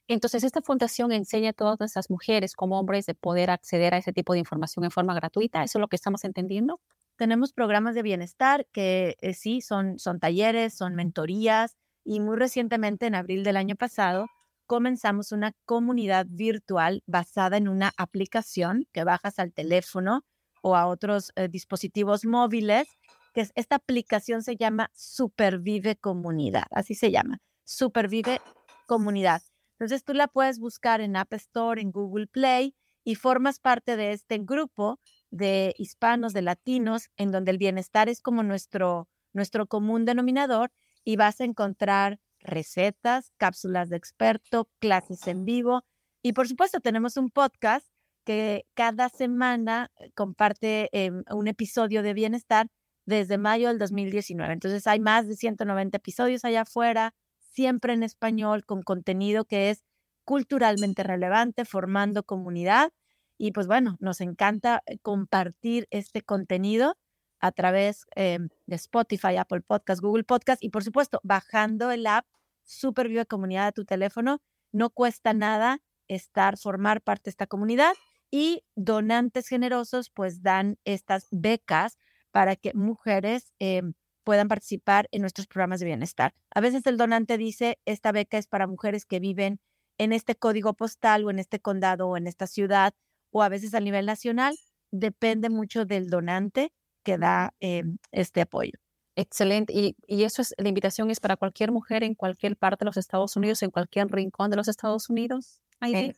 Entonces, 0.08 0.44
esta 0.44 0.62
fundación 0.62 1.12
enseña 1.12 1.52
a 1.52 1.54
todas 1.54 1.80
nuestras 1.80 2.10
mujeres 2.10 2.56
como 2.56 2.80
hombres 2.80 3.06
de 3.06 3.14
poder 3.14 3.52
acceder 3.52 3.94
a 3.94 3.98
ese 3.98 4.12
tipo 4.12 4.34
de 4.34 4.40
información 4.40 4.84
en 4.84 4.92
forma 4.92 5.14
gratuita. 5.14 5.64
¿Eso 5.64 5.78
es 5.78 5.82
lo 5.82 5.88
que 5.88 5.96
estamos 5.96 6.24
entendiendo? 6.24 6.82
Tenemos 7.16 7.54
programas 7.54 7.94
de 7.94 8.02
bienestar 8.02 8.66
que 8.72 9.18
eh, 9.22 9.36
sí, 9.36 9.62
son, 9.62 10.00
son 10.00 10.20
talleres, 10.20 10.74
son 10.74 10.96
mentorías 10.96 11.78
y 12.04 12.22
muy 12.22 12.38
recientemente, 12.38 13.06
en 13.06 13.14
abril 13.14 13.44
del 13.44 13.58
año 13.58 13.76
pasado, 13.76 14.26
comenzamos 14.70 15.32
una 15.32 15.54
comunidad 15.66 16.28
virtual 16.30 17.02
basada 17.08 17.58
en 17.58 17.68
una 17.68 17.92
aplicación 17.98 18.86
que 18.94 19.04
bajas 19.04 19.40
al 19.40 19.52
teléfono 19.52 20.24
o 20.62 20.76
a 20.76 20.86
otros 20.86 21.32
eh, 21.36 21.48
dispositivos 21.48 22.24
móviles, 22.24 22.88
que 23.34 23.42
es, 23.42 23.52
esta 23.56 23.78
aplicación 23.78 24.44
se 24.44 24.58
llama 24.58 24.92
Supervive 24.94 25.96
Comunidad, 25.96 26.68
así 26.70 26.94
se 26.94 27.10
llama, 27.10 27.40
Supervive 27.66 28.42
Comunidad. 28.86 29.42
Entonces 29.80 30.04
tú 30.04 30.14
la 30.14 30.28
puedes 30.28 30.60
buscar 30.60 31.02
en 31.02 31.16
App 31.16 31.34
Store, 31.34 31.82
en 31.82 31.92
Google 31.92 32.28
Play 32.28 32.76
y 33.04 33.16
formas 33.16 33.58
parte 33.58 33.98
de 33.98 34.12
este 34.12 34.38
grupo 34.38 35.00
de 35.32 35.74
hispanos, 35.80 36.32
de 36.32 36.44
latinos, 36.44 37.10
en 37.18 37.32
donde 37.32 37.50
el 37.50 37.58
bienestar 37.58 38.08
es 38.08 38.22
como 38.22 38.44
nuestro, 38.44 39.10
nuestro 39.34 39.66
común 39.66 40.06
denominador 40.06 40.70
y 41.04 41.16
vas 41.16 41.42
a 41.42 41.46
encontrar 41.46 42.20
recetas, 42.42 43.32
cápsulas 43.38 43.90
de 43.90 43.98
experto, 43.98 44.70
clases 44.80 45.28
en 45.28 45.46
vivo. 45.46 45.84
Y 46.22 46.34
por 46.34 46.48
supuesto 46.48 46.80
tenemos 46.80 47.18
un 47.18 47.30
podcast 47.30 47.88
que 48.26 48.66
cada 48.74 49.10
semana 49.10 49.92
comparte 50.16 50.90
em, 50.92 51.24
un 51.32 51.48
episodio 51.48 52.04
de 52.04 52.14
bienestar 52.14 52.68
desde 53.06 53.38
mayo 53.38 53.70
del 53.70 53.80
2019. 53.80 54.54
Entonces 54.54 54.86
hay 54.88 55.00
más 55.00 55.28
de 55.28 55.36
190 55.36 55.98
episodios 55.98 56.46
allá 56.46 56.62
afuera, 56.62 57.14
siempre 57.40 57.94
en 57.94 58.04
español, 58.04 58.66
con 58.66 58.84
contenido 58.84 59.46
que 59.46 59.72
es 59.72 59.84
culturalmente 60.26 61.04
relevante, 61.04 61.66
formando 61.66 62.24
comunidad. 62.24 62.92
Y 63.38 63.52
pues 63.52 63.68
bueno, 63.68 63.98
nos 64.00 64.22
encanta 64.22 64.84
eh, 64.86 65.00
compartir 65.00 65.88
este 65.90 66.22
contenido 66.22 66.98
a 67.40 67.52
través 67.52 68.06
em, 68.16 68.50
de 68.68 68.76
Spotify, 68.76 69.38
Apple 69.38 69.62
Podcast, 69.62 70.02
Google 70.02 70.24
Podcast 70.24 70.64
y 70.64 70.70
por 70.70 70.84
supuesto 70.84 71.20
bajando 71.24 71.92
el 71.92 72.06
app 72.08 72.26
Super 72.64 73.08
Viva 73.08 73.26
Comunidad 73.26 73.68
a 73.68 73.72
tu 73.72 73.86
teléfono. 73.86 74.42
No 74.72 74.90
cuesta 74.90 75.34
nada 75.34 75.82
estar, 76.08 76.58
formar 76.58 77.02
parte 77.02 77.26
de 77.26 77.32
esta 77.32 77.48
comunidad 77.48 77.94
y 78.32 78.64
donantes 78.76 79.48
generosos 79.48 80.10
pues 80.10 80.42
dan 80.44 80.78
estas 80.86 81.28
becas 81.32 81.98
para 82.32 82.56
que 82.56 82.74
mujeres 82.74 83.54
em, 83.60 83.94
puedan 84.24 84.48
participar 84.48 85.08
en 85.12 85.22
nuestros 85.22 85.48
programas 85.48 85.80
de 85.80 85.88
bienestar. 85.88 86.34
A 86.54 86.62
veces 86.62 86.86
el 86.86 86.98
donante 86.98 87.38
dice, 87.38 87.80
esta 87.86 88.12
beca 88.12 88.38
es 88.38 88.48
para 88.48 88.68
mujeres 88.68 89.06
que 89.06 89.20
viven 89.20 89.60
en 89.98 90.14
este 90.14 90.36
código 90.36 90.74
postal 90.74 91.26
o 91.26 91.32
en 91.32 91.40
este 91.40 91.60
condado 91.60 92.08
o 92.08 92.18
en 92.18 92.28
esta 92.28 92.46
ciudad 92.46 92.94
o 93.32 93.44
a 93.44 93.50
veces 93.50 93.74
a 93.74 93.80
nivel 93.80 94.06
nacional, 94.06 94.56
depende 94.92 95.50
mucho 95.50 95.86
del 95.86 96.10
donante 96.10 96.72
que 97.04 97.18
da 97.18 97.54
em, 97.60 97.98
este 98.12 98.42
apoyo. 98.42 98.74
Excelente. 99.16 99.74
Y, 99.74 99.96
y, 100.08 100.24
eso 100.24 100.42
es, 100.42 100.56
la 100.58 100.70
invitación 100.70 101.12
es 101.12 101.20
para 101.20 101.36
cualquier 101.36 101.72
mujer 101.72 102.04
en 102.04 102.16
cualquier 102.16 102.56
parte 102.56 102.86
de 102.86 102.86
los 102.86 102.98
Estados 102.98 103.36
Unidos, 103.36 103.62
en 103.64 103.72
cualquier 103.72 104.08
rincón 104.08 104.50
de 104.50 104.58
los 104.58 104.68
Estados 104.68 105.10
Unidos. 105.10 105.62
Eh, 105.82 106.14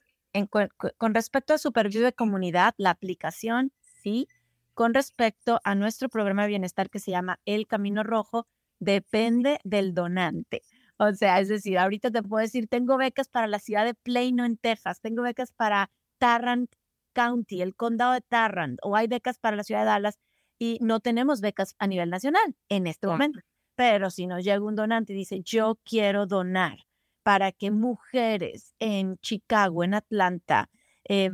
con 0.98 1.14
respecto 1.14 1.54
a 1.54 1.58
Supervive 1.58 2.14
Comunidad, 2.14 2.74
la 2.78 2.92
aplicación, 2.92 3.72
sí. 4.02 4.28
Con 4.74 4.94
respecto 4.94 5.60
a 5.64 5.76
nuestro 5.76 6.10
programa 6.10 6.44
de 6.44 6.50
bienestar 6.50 6.90
que 6.90 7.00
se 7.00 7.12
llama 7.12 7.40
El 7.46 7.68
Camino 7.68 8.04
Rojo, 8.04 8.48
depende 8.80 9.60
del 9.64 9.94
donante. 9.94 10.62
O 10.98 11.12
sea, 11.14 11.40
es 11.40 11.50
decir, 11.50 11.78
ahorita 11.78 12.12
te 12.12 12.24
puedo 12.24 12.42
decir, 12.42 12.68
tengo 12.68 12.98
becas 12.98 13.28
para 13.28 13.48
la 13.48 13.60
ciudad 13.60 13.86
de 13.86 13.94
Plano, 13.96 14.46
en 14.46 14.58
Texas, 14.58 15.02
tengo 15.02 15.24
becas 15.24 15.52
para 15.52 15.90
Tarrant, 16.20 16.72
County, 17.14 17.62
el 17.62 17.76
condado 17.76 18.14
de 18.14 18.22
Tarrant, 18.22 18.80
o 18.84 18.96
hay 18.96 19.08
becas 19.08 19.38
para 19.38 19.58
la 19.58 19.64
ciudad 19.64 19.82
de 19.82 19.88
Dallas 19.88 20.20
y 20.62 20.78
no 20.80 21.00
tenemos 21.00 21.42
becas 21.42 21.76
a 21.80 21.88
nivel 21.88 22.12
nacional 22.12 22.56
en 22.70 22.86
este 22.86 23.08
momento. 23.08 23.40
Pero 23.74 24.12
si 24.12 24.28
nos 24.28 24.44
llega 24.44 24.64
un 24.64 24.76
donante 24.76 25.12
y 25.12 25.16
dice, 25.16 25.42
yo 25.44 25.80
quiero 25.84 26.28
donar 26.28 26.78
para 27.24 27.52
que 27.52 27.72
mujeres 27.72 28.76
en 28.78 29.18
Chicago, 29.18 29.84
en 29.84 29.96
Atlanta, 29.96 30.70
eh, 31.10 31.32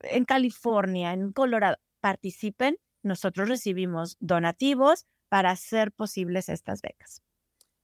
en 0.00 0.24
California, 0.24 1.12
en 1.12 1.32
Colorado, 1.32 1.76
participen, 2.00 2.76
nosotros 3.04 3.48
recibimos 3.48 4.16
donativos 4.18 5.06
para 5.28 5.52
hacer 5.52 5.92
posibles 5.92 6.48
estas 6.48 6.82
becas. 6.82 7.22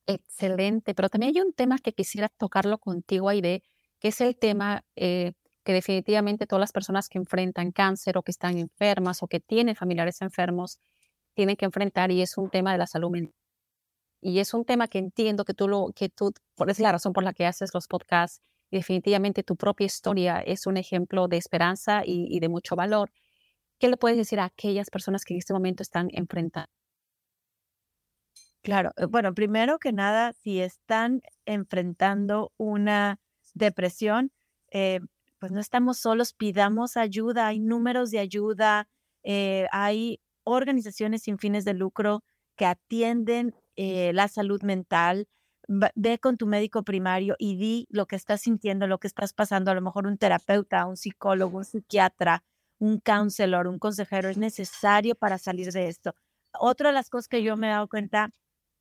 Excelente, 0.09 0.97
pero 0.97 1.09
también 1.09 1.37
hay 1.37 1.42
un 1.42 1.52
tema 1.52 1.78
que 1.78 1.92
quisiera 1.92 2.28
tocarlo 2.30 2.78
contigo, 2.78 3.28
Aide, 3.28 3.62
que 4.00 4.09
es 4.09 4.20
el 4.20 4.37
tema 4.37 4.85
eh, 4.97 5.35
que 5.64 5.73
definitivamente 5.73 6.47
todas 6.47 6.61
las 6.61 6.73
personas 6.73 7.09
que 7.09 7.19
enfrentan 7.19 7.73
cáncer 7.73 8.19
o 8.19 8.23
que 8.23 8.31
están 8.31 8.59
enfermas 8.59 9.23
o 9.23 9.29
que 9.29 9.40
tienen 9.40 9.76
familiares 9.76 10.23
enfermos 10.23 10.79
tienen 11.35 11.57
que 11.57 11.67
enfrentar 11.67 12.11
y 12.11 12.23
es 12.23 12.37
un 12.38 12.50
tema 12.50 12.73
de 12.73 12.79
la 12.79 12.87
salud 12.87 13.11
mental. 13.11 13.35
Y 14.23 14.40
es 14.40 14.55
un 14.55 14.64
tema 14.64 14.88
que 14.88 14.99
entiendo 14.99 15.45
que 15.45 15.55
tú 15.55 15.69
lo, 15.69 15.93
que 15.95 16.09
tú, 16.09 16.33
por 16.55 16.71
es 16.71 16.81
la 16.81 16.93
razón 16.93 17.12
por 17.12 17.25
la 17.25 17.33
que 17.33 17.47
haces 17.47 17.73
los 17.75 17.87
podcasts 17.88 18.43
y 18.71 18.76
definitivamente 18.76 19.43
tu 19.43 19.57
propia 19.57 19.87
historia 19.87 20.40
es 20.40 20.67
un 20.67 20.76
ejemplo 20.76 21.29
de 21.29 21.38
esperanza 21.38 22.02
y, 22.05 22.26
y 22.31 22.40
de 22.40 22.49
mucho 22.49 22.76
valor. 22.76 23.11
¿Qué 23.79 23.88
le 23.88 23.97
puedes 23.97 24.19
decir 24.19 24.40
a 24.40 24.45
aquellas 24.47 24.90
personas 24.90 25.25
que 25.25 25.35
en 25.35 25.38
este 25.38 25.55
momento 25.55 25.83
están 25.83 26.09
enfrentando? 26.12 26.71
Claro, 28.62 28.93
eh, 28.97 29.07
bueno, 29.07 29.35
primero 29.35 29.79
que 29.79 29.93
nada, 29.93 30.33
si 30.35 30.61
están 30.61 31.23
enfrentando 31.47 32.52
una 32.59 33.19
depresión, 33.55 34.33
eh, 34.71 35.00
pues 35.40 35.52
no 35.52 35.61
estamos 35.61 35.99
solos, 35.99 36.35
pidamos 36.35 36.97
ayuda, 36.97 37.49
hay 37.49 37.59
números 37.59 38.11
de 38.11 38.20
ayuda, 38.20 38.88
eh, 39.25 39.66
hay 39.73 40.20
organizaciones 40.44 41.23
sin 41.23 41.38
fines 41.38 41.64
de 41.64 41.75
lucro 41.75 42.23
que 42.56 42.66
atienden 42.66 43.54
eh, 43.76 44.12
la 44.12 44.28
salud 44.28 44.62
mental. 44.62 45.26
ve 45.68 46.18
con 46.18 46.37
tu 46.37 46.47
médico 46.47 46.82
primario 46.85 47.37
y 47.38 47.56
di 47.56 47.87
lo 47.90 48.06
que 48.06 48.16
estás 48.16 48.42
sintiendo, 48.42 48.87
lo 48.87 48.99
que 48.99 49.06
estás 49.06 49.32
pasando. 49.32 49.70
A 49.70 49.75
lo 49.75 49.80
mejor 49.82 50.06
un 50.06 50.18
terapeuta, 50.18 50.87
un 50.87 50.97
psicólogo, 50.97 51.59
un 51.59 51.64
psiquiatra, 51.64 52.42
un 52.78 52.99
counselor, 53.00 53.68
un 53.68 53.78
consejero 53.78 54.28
es 54.28 54.37
necesario 54.38 55.14
para 55.14 55.38
salir 55.38 55.73
de 55.73 55.88
esto. 55.88 56.14
Otra 56.59 56.90
de 56.90 56.94
las 56.94 57.11
cosas 57.11 57.28
que 57.28 57.42
yo 57.42 57.56
me 57.56 57.68
he 57.68 57.70
dado 57.70 57.88
cuenta 57.88 58.30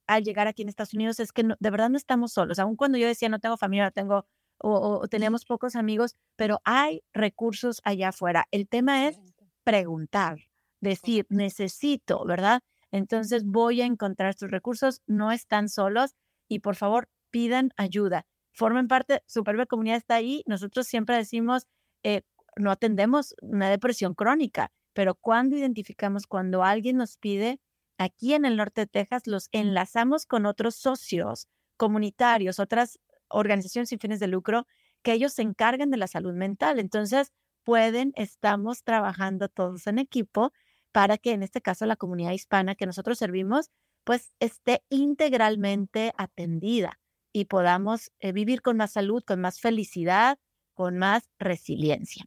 al 0.07 0.23
llegar 0.23 0.47
aquí 0.47 0.63
en 0.63 0.69
Estados 0.69 0.93
Unidos 0.93 1.19
es 1.19 1.31
que 1.31 1.43
de 1.43 1.69
verdad 1.69 1.89
no 1.89 1.97
estamos 1.97 2.33
solos. 2.33 2.59
Aun 2.59 2.75
cuando 2.75 2.97
yo 2.97 3.07
decía 3.07 3.29
no 3.29 3.39
tengo 3.39 3.57
familia, 3.57 3.85
no 3.85 3.91
tengo 3.91 4.25
o, 4.59 5.07
tenemos 5.07 5.45
pocos 5.45 5.75
amigos, 5.75 6.15
pero 6.35 6.61
hay 6.63 7.03
recursos 7.13 7.81
allá 7.83 8.09
afuera. 8.09 8.45
El 8.51 8.67
tema 8.67 9.07
es 9.07 9.19
preguntar, 9.63 10.39
decir, 10.81 11.25
necesito, 11.29 12.25
¿verdad? 12.25 12.61
Entonces 12.91 13.45
voy 13.45 13.81
a 13.81 13.85
encontrar 13.85 14.31
estos 14.31 14.51
recursos, 14.51 15.01
no 15.05 15.31
están 15.31 15.69
solos 15.69 16.15
y 16.47 16.59
por 16.59 16.75
favor 16.75 17.07
pidan 17.29 17.71
ayuda. 17.77 18.25
Formen 18.51 18.87
parte, 18.87 19.21
Superbe 19.27 19.67
Comunidad 19.67 19.97
está 19.97 20.15
ahí. 20.15 20.43
Nosotros 20.47 20.87
siempre 20.87 21.15
decimos, 21.15 21.67
eh, 22.03 22.23
no 22.57 22.71
atendemos 22.71 23.35
una 23.41 23.69
depresión 23.69 24.15
crónica, 24.15 24.71
pero 24.93 25.15
cuando 25.15 25.55
identificamos, 25.55 26.27
cuando 26.27 26.63
alguien 26.63 26.97
nos 26.97 27.17
pide, 27.17 27.59
aquí 27.97 28.33
en 28.33 28.45
el 28.45 28.57
norte 28.57 28.81
de 28.81 28.87
Texas, 28.87 29.27
los 29.27 29.49
enlazamos 29.51 30.25
con 30.25 30.45
otros 30.45 30.75
socios 30.75 31.47
comunitarios, 31.77 32.59
otras 32.59 32.99
organizaciones 33.29 33.89
sin 33.89 33.99
fines 33.99 34.19
de 34.19 34.27
lucro, 34.27 34.67
que 35.01 35.13
ellos 35.13 35.33
se 35.33 35.41
encarguen 35.41 35.91
de 35.91 35.97
la 35.97 36.07
salud 36.07 36.33
mental. 36.33 36.79
Entonces, 36.79 37.31
pueden, 37.63 38.13
estamos 38.15 38.83
trabajando 38.83 39.49
todos 39.49 39.87
en 39.87 39.99
equipo 39.99 40.51
para 40.91 41.17
que 41.17 41.31
en 41.31 41.43
este 41.43 41.61
caso 41.61 41.85
la 41.85 41.95
comunidad 41.95 42.31
hispana 42.31 42.75
que 42.75 42.85
nosotros 42.85 43.17
servimos, 43.17 43.69
pues 44.03 44.33
esté 44.39 44.83
integralmente 44.89 46.13
atendida 46.17 46.99
y 47.31 47.45
podamos 47.45 48.11
eh, 48.19 48.31
vivir 48.31 48.61
con 48.61 48.77
más 48.77 48.93
salud, 48.93 49.23
con 49.23 49.39
más 49.39 49.59
felicidad, 49.59 50.39
con 50.73 50.97
más 50.97 51.29
resiliencia. 51.37 52.25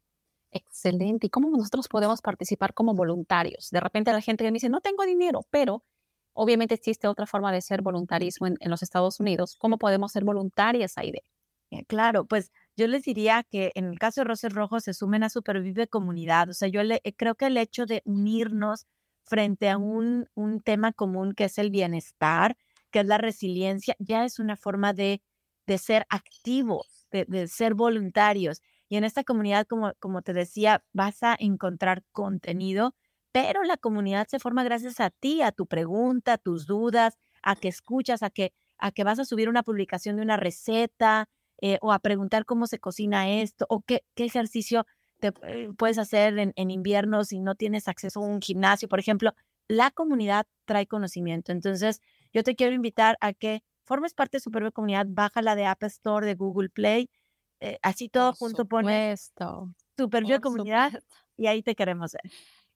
Excelente. 0.52 1.26
¿Y 1.26 1.30
cómo 1.30 1.50
nosotros 1.50 1.88
podemos 1.88 2.20
participar 2.20 2.74
como 2.74 2.94
voluntarios? 2.94 3.70
De 3.70 3.80
repente 3.80 4.12
la 4.12 4.20
gente 4.20 4.44
me 4.44 4.52
dice, 4.52 4.68
no 4.68 4.80
tengo 4.80 5.04
dinero, 5.04 5.46
pero 5.50 5.82
obviamente 6.32 6.74
existe 6.74 7.08
otra 7.08 7.26
forma 7.26 7.52
de 7.52 7.60
ser 7.60 7.82
voluntarismo 7.82 8.46
en, 8.46 8.56
los 8.70 8.82
Estados 8.82 9.20
Unidos. 9.20 9.56
¿Cómo 9.58 9.78
podemos 9.78 10.12
ser 10.12 10.24
voluntarias, 10.24 10.98
Aide? 10.98 11.24
Eh, 11.70 11.84
claro, 11.86 12.26
pues 12.26 12.52
yo 12.76 12.86
les 12.86 13.04
diría 13.04 13.44
que 13.50 13.72
en 13.74 13.86
el 13.86 13.98
caso 13.98 14.20
de 14.20 14.26
Roses 14.26 14.52
Rojos 14.52 14.84
se 14.84 14.94
sumen 14.94 15.22
a 15.24 15.30
Supervive 15.30 15.88
Comunidad. 15.88 16.50
O 16.50 16.54
sea, 16.54 16.68
yo 16.68 16.82
le, 16.82 17.00
eh, 17.04 17.14
creo 17.14 17.34
que 17.34 17.46
el 17.46 17.56
hecho 17.56 17.86
de 17.86 18.02
unirnos 18.04 18.86
frente 19.24 19.70
a 19.70 19.78
un, 19.78 20.28
un 20.34 20.60
tema 20.60 20.92
común 20.92 21.34
que 21.34 21.44
es 21.44 21.58
el 21.58 21.70
bienestar, 21.70 22.56
que 22.90 23.00
es 23.00 23.06
la 23.06 23.18
resiliencia, 23.18 23.96
ya 23.98 24.24
es 24.24 24.38
una 24.38 24.56
forma 24.56 24.92
de, 24.92 25.22
de 25.66 25.78
ser 25.78 26.06
activos, 26.10 27.06
de, 27.10 27.24
de 27.26 27.48
ser 27.48 27.74
voluntarios. 27.74 28.60
Y 28.88 28.96
en 28.96 29.04
esta 29.04 29.24
comunidad, 29.24 29.66
como, 29.66 29.94
como 30.00 30.22
te 30.22 30.34
decía, 30.34 30.84
vas 30.92 31.22
a 31.22 31.34
encontrar 31.38 32.04
contenido, 32.12 32.94
pero 33.32 33.62
la 33.64 33.76
comunidad 33.76 34.26
se 34.28 34.38
forma 34.38 34.64
gracias 34.64 35.00
a 35.00 35.10
ti, 35.10 35.42
a 35.42 35.52
tu 35.52 35.66
pregunta, 35.66 36.34
a 36.34 36.38
tus 36.38 36.66
dudas, 36.66 37.18
a 37.42 37.56
que 37.56 37.68
escuchas, 37.68 38.22
a 38.22 38.30
que, 38.30 38.52
a 38.78 38.92
que 38.92 39.04
vas 39.04 39.18
a 39.18 39.24
subir 39.24 39.48
una 39.48 39.62
publicación 39.62 40.16
de 40.16 40.22
una 40.22 40.36
receta 40.36 41.28
eh, 41.60 41.78
o 41.80 41.92
a 41.92 41.98
preguntar 41.98 42.44
cómo 42.44 42.66
se 42.66 42.78
cocina 42.78 43.30
esto 43.30 43.66
o 43.68 43.82
qué, 43.82 44.04
qué 44.14 44.24
ejercicio 44.24 44.86
te 45.20 45.32
eh, 45.42 45.70
puedes 45.76 45.98
hacer 45.98 46.38
en, 46.38 46.52
en 46.56 46.70
invierno 46.70 47.24
si 47.24 47.40
no 47.40 47.54
tienes 47.54 47.88
acceso 47.88 48.20
a 48.20 48.26
un 48.26 48.40
gimnasio, 48.40 48.88
por 48.88 48.98
ejemplo. 48.98 49.32
La 49.68 49.90
comunidad 49.90 50.46
trae 50.64 50.86
conocimiento. 50.86 51.52
Entonces, 51.52 52.00
yo 52.32 52.42
te 52.42 52.56
quiero 52.56 52.74
invitar 52.74 53.16
a 53.20 53.32
que 53.32 53.62
formes 53.84 54.14
parte 54.14 54.38
de 54.38 54.40
su 54.40 54.50
propia 54.50 54.72
comunidad, 54.72 55.06
bájala 55.08 55.54
de 55.54 55.66
App 55.66 55.82
Store, 55.84 56.26
de 56.26 56.34
Google 56.34 56.68
Play 56.68 57.08
eh, 57.64 57.78
así 57.80 58.08
todo 58.08 58.32
junto 58.32 58.66
pone 58.66 59.14
Super 59.96 60.24
Bio 60.24 60.40
Comunidad 60.40 61.00
y 61.36 61.46
ahí 61.46 61.62
te 61.62 61.76
queremos 61.76 62.12
ver. 62.12 62.32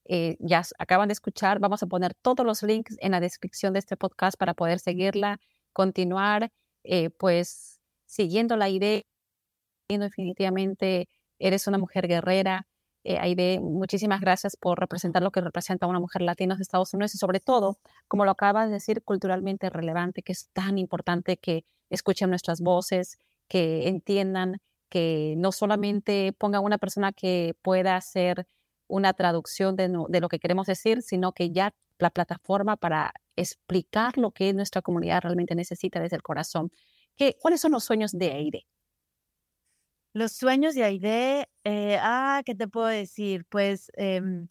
Eh, 0.08 0.36
ya 0.38 0.62
acaban 0.78 1.08
de 1.08 1.12
escuchar, 1.14 1.58
vamos 1.58 1.82
a 1.82 1.86
poner 1.86 2.14
todos 2.14 2.46
los 2.46 2.62
links 2.62 2.96
en 3.00 3.12
la 3.12 3.20
descripción 3.20 3.72
de 3.72 3.80
este 3.80 3.96
podcast 3.96 4.38
para 4.38 4.54
poder 4.54 4.78
seguirla, 4.78 5.40
continuar, 5.72 6.52
eh, 6.84 7.10
pues 7.10 7.80
siguiendo 8.06 8.56
la 8.56 8.68
idea. 8.68 9.02
Definitivamente 9.88 11.08
eres 11.38 11.66
una 11.66 11.78
mujer 11.78 12.08
guerrera. 12.08 12.66
Eh, 13.04 13.18
Aide, 13.18 13.60
muchísimas 13.60 14.20
gracias 14.20 14.56
por 14.56 14.80
representar 14.80 15.22
lo 15.22 15.30
que 15.30 15.40
representa 15.40 15.86
una 15.86 16.00
mujer 16.00 16.22
latina 16.22 16.54
en 16.54 16.60
Estados 16.60 16.92
Unidos 16.94 17.14
y 17.14 17.18
sobre 17.18 17.40
todo, 17.40 17.78
como 18.08 18.24
lo 18.24 18.32
acabas 18.32 18.68
de 18.68 18.74
decir, 18.74 19.02
culturalmente 19.04 19.70
relevante, 19.70 20.22
que 20.22 20.32
es 20.32 20.50
tan 20.52 20.78
importante 20.78 21.36
que 21.36 21.64
escuchen 21.90 22.30
nuestras 22.30 22.60
voces, 22.60 23.18
que 23.48 23.88
entiendan 23.88 24.58
que 24.88 25.34
no 25.36 25.52
solamente 25.52 26.32
ponga 26.38 26.60
una 26.60 26.78
persona 26.78 27.12
que 27.12 27.54
pueda 27.62 27.96
hacer 27.96 28.46
una 28.88 29.12
traducción 29.12 29.76
de, 29.76 29.88
lo 29.88 30.28
que 30.28 30.38
queremos 30.38 30.66
decir, 30.66 31.02
sino 31.02 31.32
que 31.32 31.50
ya 31.50 31.74
la 31.98 32.10
plataforma 32.10 32.76
para 32.76 33.12
explicar 33.36 34.18
lo 34.18 34.32
que 34.32 34.52
nuestra 34.52 34.82
comunidad 34.82 35.22
realmente 35.22 35.54
necesita 35.54 36.00
desde 36.00 36.16
el 36.16 36.22
corazón. 36.22 36.70
¿Qué, 37.16 37.36
¿Cuáles 37.40 37.60
son 37.60 37.72
los 37.72 37.84
sueños 37.84 38.12
de 38.12 38.32
Aide? 38.32 38.66
Los 40.12 40.32
sueños 40.32 40.74
de 40.74 40.84
Aide, 40.84 41.48
eh, 41.64 41.98
ah, 42.00 42.42
¿qué 42.44 42.54
te 42.54 42.68
puedo 42.68 42.86
decir? 42.86 43.44
Pues 43.48 43.90
em, 43.94 44.48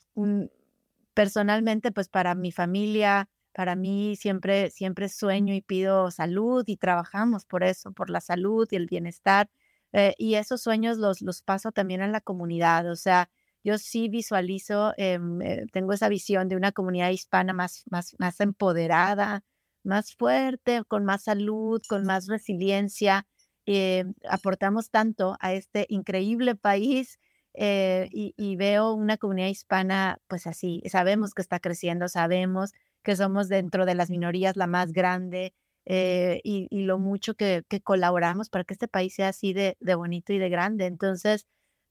personalmente, 1.13 1.91
pues 1.91 2.09
para 2.09 2.35
mi 2.35 2.51
familia, 2.51 3.29
para 3.51 3.75
mí 3.75 4.15
siempre, 4.15 4.69
siempre 4.69 5.09
sueño 5.09 5.53
y 5.53 5.61
pido 5.61 6.11
salud 6.11 6.63
y 6.67 6.77
trabajamos 6.77 7.45
por 7.45 7.63
eso, 7.63 7.93
por 7.93 8.09
la 8.09 8.21
salud 8.21 8.67
y 8.69 8.75
el 8.75 8.85
bienestar. 8.85 9.49
Eh, 9.93 10.13
y 10.17 10.35
esos 10.35 10.61
sueños 10.61 10.97
los, 10.97 11.21
los 11.21 11.41
paso 11.41 11.71
también 11.71 12.01
a 12.01 12.07
la 12.07 12.21
comunidad. 12.21 12.91
O 12.91 12.97
sea, 12.97 13.29
yo 13.65 13.77
sí 13.77 14.09
visualizo, 14.09 14.93
em, 14.97 15.41
eh, 15.41 15.65
tengo 15.73 15.93
esa 15.93 16.09
visión 16.09 16.47
de 16.47 16.55
una 16.55 16.71
comunidad 16.71 17.09
hispana 17.11 17.53
más, 17.53 17.83
más, 17.89 18.15
más 18.19 18.39
empoderada, 18.39 19.43
más 19.83 20.15
fuerte, 20.15 20.83
con 20.87 21.05
más 21.05 21.23
salud, 21.23 21.81
con 21.89 22.05
más 22.05 22.27
resiliencia. 22.27 23.27
Eh, 23.65 24.05
aportamos 24.29 24.89
tanto 24.91 25.35
a 25.41 25.53
este 25.53 25.85
increíble 25.89 26.55
país 26.55 27.19
y, 27.57 28.33
y, 28.37 28.55
veo 28.57 28.93
una 28.93 29.17
comunidad 29.17 29.47
hispana, 29.47 30.19
pues 30.27 30.45
así, 30.47 30.83
sabemos 30.89 31.33
que 31.33 31.41
está 31.41 31.59
creciendo, 31.59 32.09
sabemos 32.09 32.73
que 33.03 33.15
somos 33.15 33.47
dentro 33.49 33.85
de 33.85 33.95
las 33.95 34.09
minorías 34.09 34.57
la 34.57 34.67
más 34.67 34.91
grande, 34.91 35.53
eh, 35.85 36.41
y, 36.43 36.67
lo 36.85 36.97
mucho 36.97 37.35
que, 37.35 37.63
colaboramos 37.83 38.49
para 38.49 38.63
que 38.63 38.73
este 38.73 38.87
país 38.87 39.13
sea 39.15 39.29
así 39.29 39.53
de, 39.53 39.77
bonito 39.95 40.33
y 40.33 40.39
de 40.39 40.49
grande. 40.49 40.85
Entonces, 40.85 41.45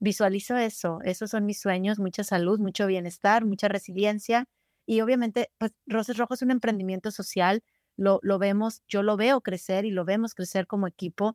visualizo 0.04 0.56
eso, 0.56 1.00
esos 1.02 1.30
son 1.30 1.46
mis 1.46 1.60
sueños, 1.60 1.98
mucha 1.98 2.24
salud, 2.24 2.60
mucho 2.60 2.86
bienestar, 2.86 3.44
mucha 3.44 3.68
resiliencia 3.68 4.46
y 4.86 5.00
obviamente, 5.00 5.50
pues 5.58 5.72
Roses 5.86 6.18
Rojos 6.18 6.38
es 6.38 6.42
un 6.42 6.50
emprendimiento 6.50 7.10
social, 7.10 7.62
lo, 7.96 8.20
lo 8.22 8.38
vemos, 8.38 8.82
yo 8.86 9.02
lo 9.02 9.16
veo 9.16 9.40
crecer 9.40 9.86
y 9.86 9.90
lo 9.90 10.04
vemos 10.04 10.34
crecer 10.34 10.66
como 10.66 10.86
equipo 10.86 11.34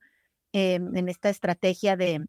eh, 0.54 0.76
en 0.76 1.10
esta 1.10 1.30
estrategia 1.30 1.98
de, 1.98 2.28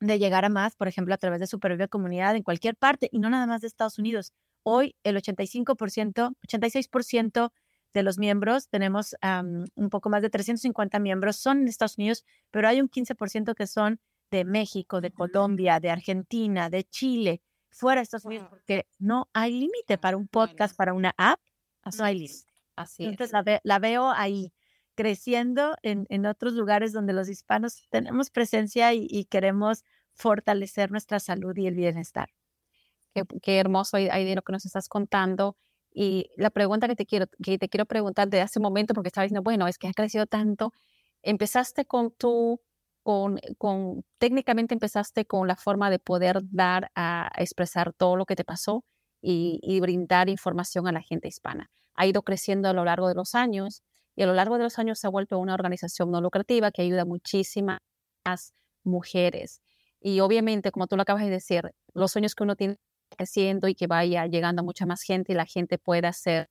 de 0.00 0.18
llegar 0.18 0.44
a 0.44 0.48
más, 0.48 0.74
por 0.74 0.88
ejemplo, 0.88 1.14
a 1.14 1.18
través 1.18 1.38
de 1.40 1.46
Supervive 1.46 1.88
Comunidad 1.88 2.34
en 2.34 2.42
cualquier 2.42 2.76
parte 2.76 3.08
y 3.12 3.20
no 3.20 3.30
nada 3.30 3.46
más 3.46 3.60
de 3.60 3.68
Estados 3.68 3.98
Unidos. 3.98 4.32
Hoy 4.64 4.96
el 5.04 5.16
85%, 5.16 6.34
86% 6.42 7.52
de 7.94 8.02
los 8.02 8.18
miembros, 8.18 8.68
tenemos 8.68 9.16
un 9.76 9.90
poco 9.90 10.10
más 10.10 10.22
de 10.22 10.30
350 10.30 10.98
miembros, 10.98 11.36
son 11.36 11.62
en 11.62 11.68
Estados 11.68 11.98
Unidos, 11.98 12.24
pero 12.50 12.68
hay 12.68 12.80
un 12.80 12.88
15% 12.88 13.54
que 13.54 13.66
son 13.66 14.00
de 14.30 14.44
México, 14.44 15.00
de 15.00 15.10
Colombia, 15.10 15.80
de 15.80 15.90
Argentina, 15.90 16.70
de 16.70 16.84
Chile, 16.84 17.40
fuera 17.70 18.00
de 18.00 18.04
Estados 18.04 18.24
Unidos, 18.24 18.48
porque 18.50 18.86
no 18.98 19.28
hay 19.32 19.52
límite 19.52 19.98
para 19.98 20.16
un 20.16 20.28
podcast, 20.28 20.76
para 20.76 20.92
una 20.92 21.14
app, 21.16 21.40
no 21.96 22.04
hay 22.04 22.18
límite. 22.18 22.52
Así 22.76 23.04
Entonces 23.04 23.32
La, 23.64 23.78
veo 23.78 24.10
ahí 24.10 24.52
creciendo 24.94 25.76
en, 25.82 26.06
en, 26.10 26.26
otros 26.26 26.54
lugares 26.54 26.92
donde 26.92 27.12
los 27.12 27.28
hispanos 27.28 27.82
tenemos 27.90 28.30
presencia 28.30 28.94
y, 28.94 29.24
queremos 29.26 29.84
fortalecer 30.12 30.90
nuestra 30.90 31.20
salud 31.20 31.56
y 31.56 31.66
el 31.66 31.74
bienestar. 31.74 32.30
Qué, 33.14 33.22
qué 33.42 33.58
hermoso 33.58 33.96
ahí 33.96 34.24
de 34.24 34.34
lo 34.34 34.42
que 34.42 34.52
nos 34.52 34.64
estás 34.64 34.88
contando. 34.88 35.56
Y 35.92 36.30
la 36.36 36.50
pregunta 36.50 36.86
que 36.86 36.96
te 36.96 37.06
quiero, 37.06 37.26
que 37.42 37.58
te 37.58 37.68
quiero 37.68 37.86
preguntar 37.86 38.28
de 38.28 38.40
hace 38.40 38.58
un 38.58 38.64
momento, 38.64 38.94
porque 38.94 39.08
estaba 39.08 39.24
diciendo, 39.24 39.42
bueno, 39.42 39.66
es 39.66 39.78
que 39.78 39.88
has 39.88 39.94
crecido 39.94 40.26
tanto, 40.26 40.72
empezaste 41.22 41.84
con 41.84 42.10
tu, 42.12 42.60
con, 43.08 43.40
con, 43.56 44.04
técnicamente 44.18 44.74
empezaste 44.74 45.24
con 45.24 45.48
la 45.48 45.56
forma 45.56 45.88
de 45.88 45.98
poder 45.98 46.40
dar 46.50 46.90
a, 46.94 47.30
expresar 47.38 47.94
todo 47.94 48.16
lo 48.16 48.26
que 48.26 48.36
te 48.36 48.44
pasó 48.44 48.84
y, 49.22 49.60
y, 49.62 49.80
brindar 49.80 50.28
información 50.28 50.86
a 50.86 50.92
la 50.92 51.00
gente 51.00 51.26
hispana. 51.26 51.70
Ha 51.94 52.04
ido 52.04 52.20
creciendo 52.20 52.68
a 52.68 52.74
lo 52.74 52.84
largo 52.84 53.08
de 53.08 53.14
los 53.14 53.34
años 53.34 53.82
y 54.14 54.24
a 54.24 54.26
lo 54.26 54.34
largo 54.34 54.58
de 54.58 54.64
los 54.64 54.78
años 54.78 54.98
se 54.98 55.06
ha 55.06 55.10
vuelto 55.10 55.38
una 55.38 55.54
organización 55.54 56.10
no 56.10 56.20
lucrativa 56.20 56.70
que 56.70 56.82
ayuda 56.82 57.00
a 57.02 57.04
muchísimas 57.06 57.80
mujeres. 58.84 59.62
Y 60.02 60.20
obviamente, 60.20 60.70
como 60.70 60.86
tú 60.86 60.96
lo 60.96 61.00
acabas 61.00 61.24
de 61.24 61.30
decir, 61.30 61.72
los 61.94 62.12
sueños 62.12 62.34
que 62.34 62.42
uno 62.42 62.56
tiene 62.56 62.76
creciendo 63.16 63.68
y 63.68 63.74
que 63.74 63.86
vaya 63.86 64.26
llegando 64.26 64.60
a 64.60 64.64
mucha 64.66 64.84
más 64.84 65.00
gente 65.00 65.32
y 65.32 65.34
la 65.34 65.46
gente 65.46 65.78
pueda 65.78 66.12
ser 66.12 66.50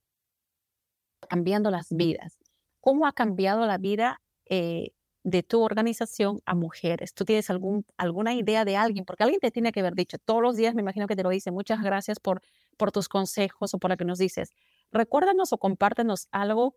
cambiando 1.29 1.69
las 1.69 1.89
vidas. 1.91 2.39
¿Cómo 2.81 3.05
ha 3.05 3.13
cambiado 3.13 3.67
la 3.67 3.77
vida 3.77 4.21
eh, 4.49 4.93
de 5.27 5.43
tu 5.43 5.61
organización 5.61 6.39
a 6.45 6.55
mujeres. 6.55 7.13
¿Tú 7.13 7.25
tienes 7.25 7.49
algún, 7.49 7.85
alguna 7.97 8.33
idea 8.33 8.63
de 8.63 8.77
alguien? 8.77 9.03
Porque 9.03 9.23
alguien 9.23 9.41
te 9.41 9.51
tiene 9.51 9.73
que 9.73 9.81
haber 9.81 9.93
dicho 9.93 10.17
todos 10.19 10.41
los 10.41 10.55
días, 10.55 10.73
me 10.73 10.81
imagino 10.81 11.05
que 11.05 11.17
te 11.17 11.23
lo 11.23 11.29
dice, 11.29 11.51
muchas 11.51 11.81
gracias 11.81 12.21
por, 12.21 12.41
por 12.77 12.93
tus 12.93 13.09
consejos 13.09 13.73
o 13.73 13.77
por 13.77 13.91
lo 13.91 13.97
que 13.97 14.05
nos 14.05 14.19
dices. 14.19 14.51
Recuérdanos 14.89 15.51
o 15.51 15.57
compártenos 15.57 16.29
algo 16.31 16.75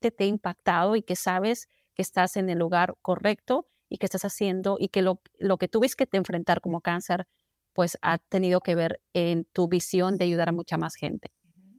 que 0.00 0.10
te 0.10 0.24
ha 0.24 0.26
impactado 0.26 0.96
y 0.96 1.02
que 1.02 1.14
sabes 1.14 1.68
que 1.94 2.02
estás 2.02 2.36
en 2.36 2.50
el 2.50 2.58
lugar 2.58 2.96
correcto 3.02 3.68
y 3.88 3.98
que 3.98 4.06
estás 4.06 4.24
haciendo 4.24 4.76
y 4.80 4.88
que 4.88 5.02
lo, 5.02 5.22
lo 5.38 5.58
que 5.58 5.68
tuviste 5.68 6.08
que 6.08 6.16
enfrentar 6.16 6.60
como 6.60 6.80
cáncer, 6.80 7.28
pues 7.72 7.98
ha 8.02 8.18
tenido 8.18 8.60
que 8.62 8.74
ver 8.74 9.00
en 9.12 9.44
tu 9.52 9.68
visión 9.68 10.18
de 10.18 10.24
ayudar 10.24 10.48
a 10.48 10.52
mucha 10.52 10.76
más 10.76 10.96
gente. 10.96 11.30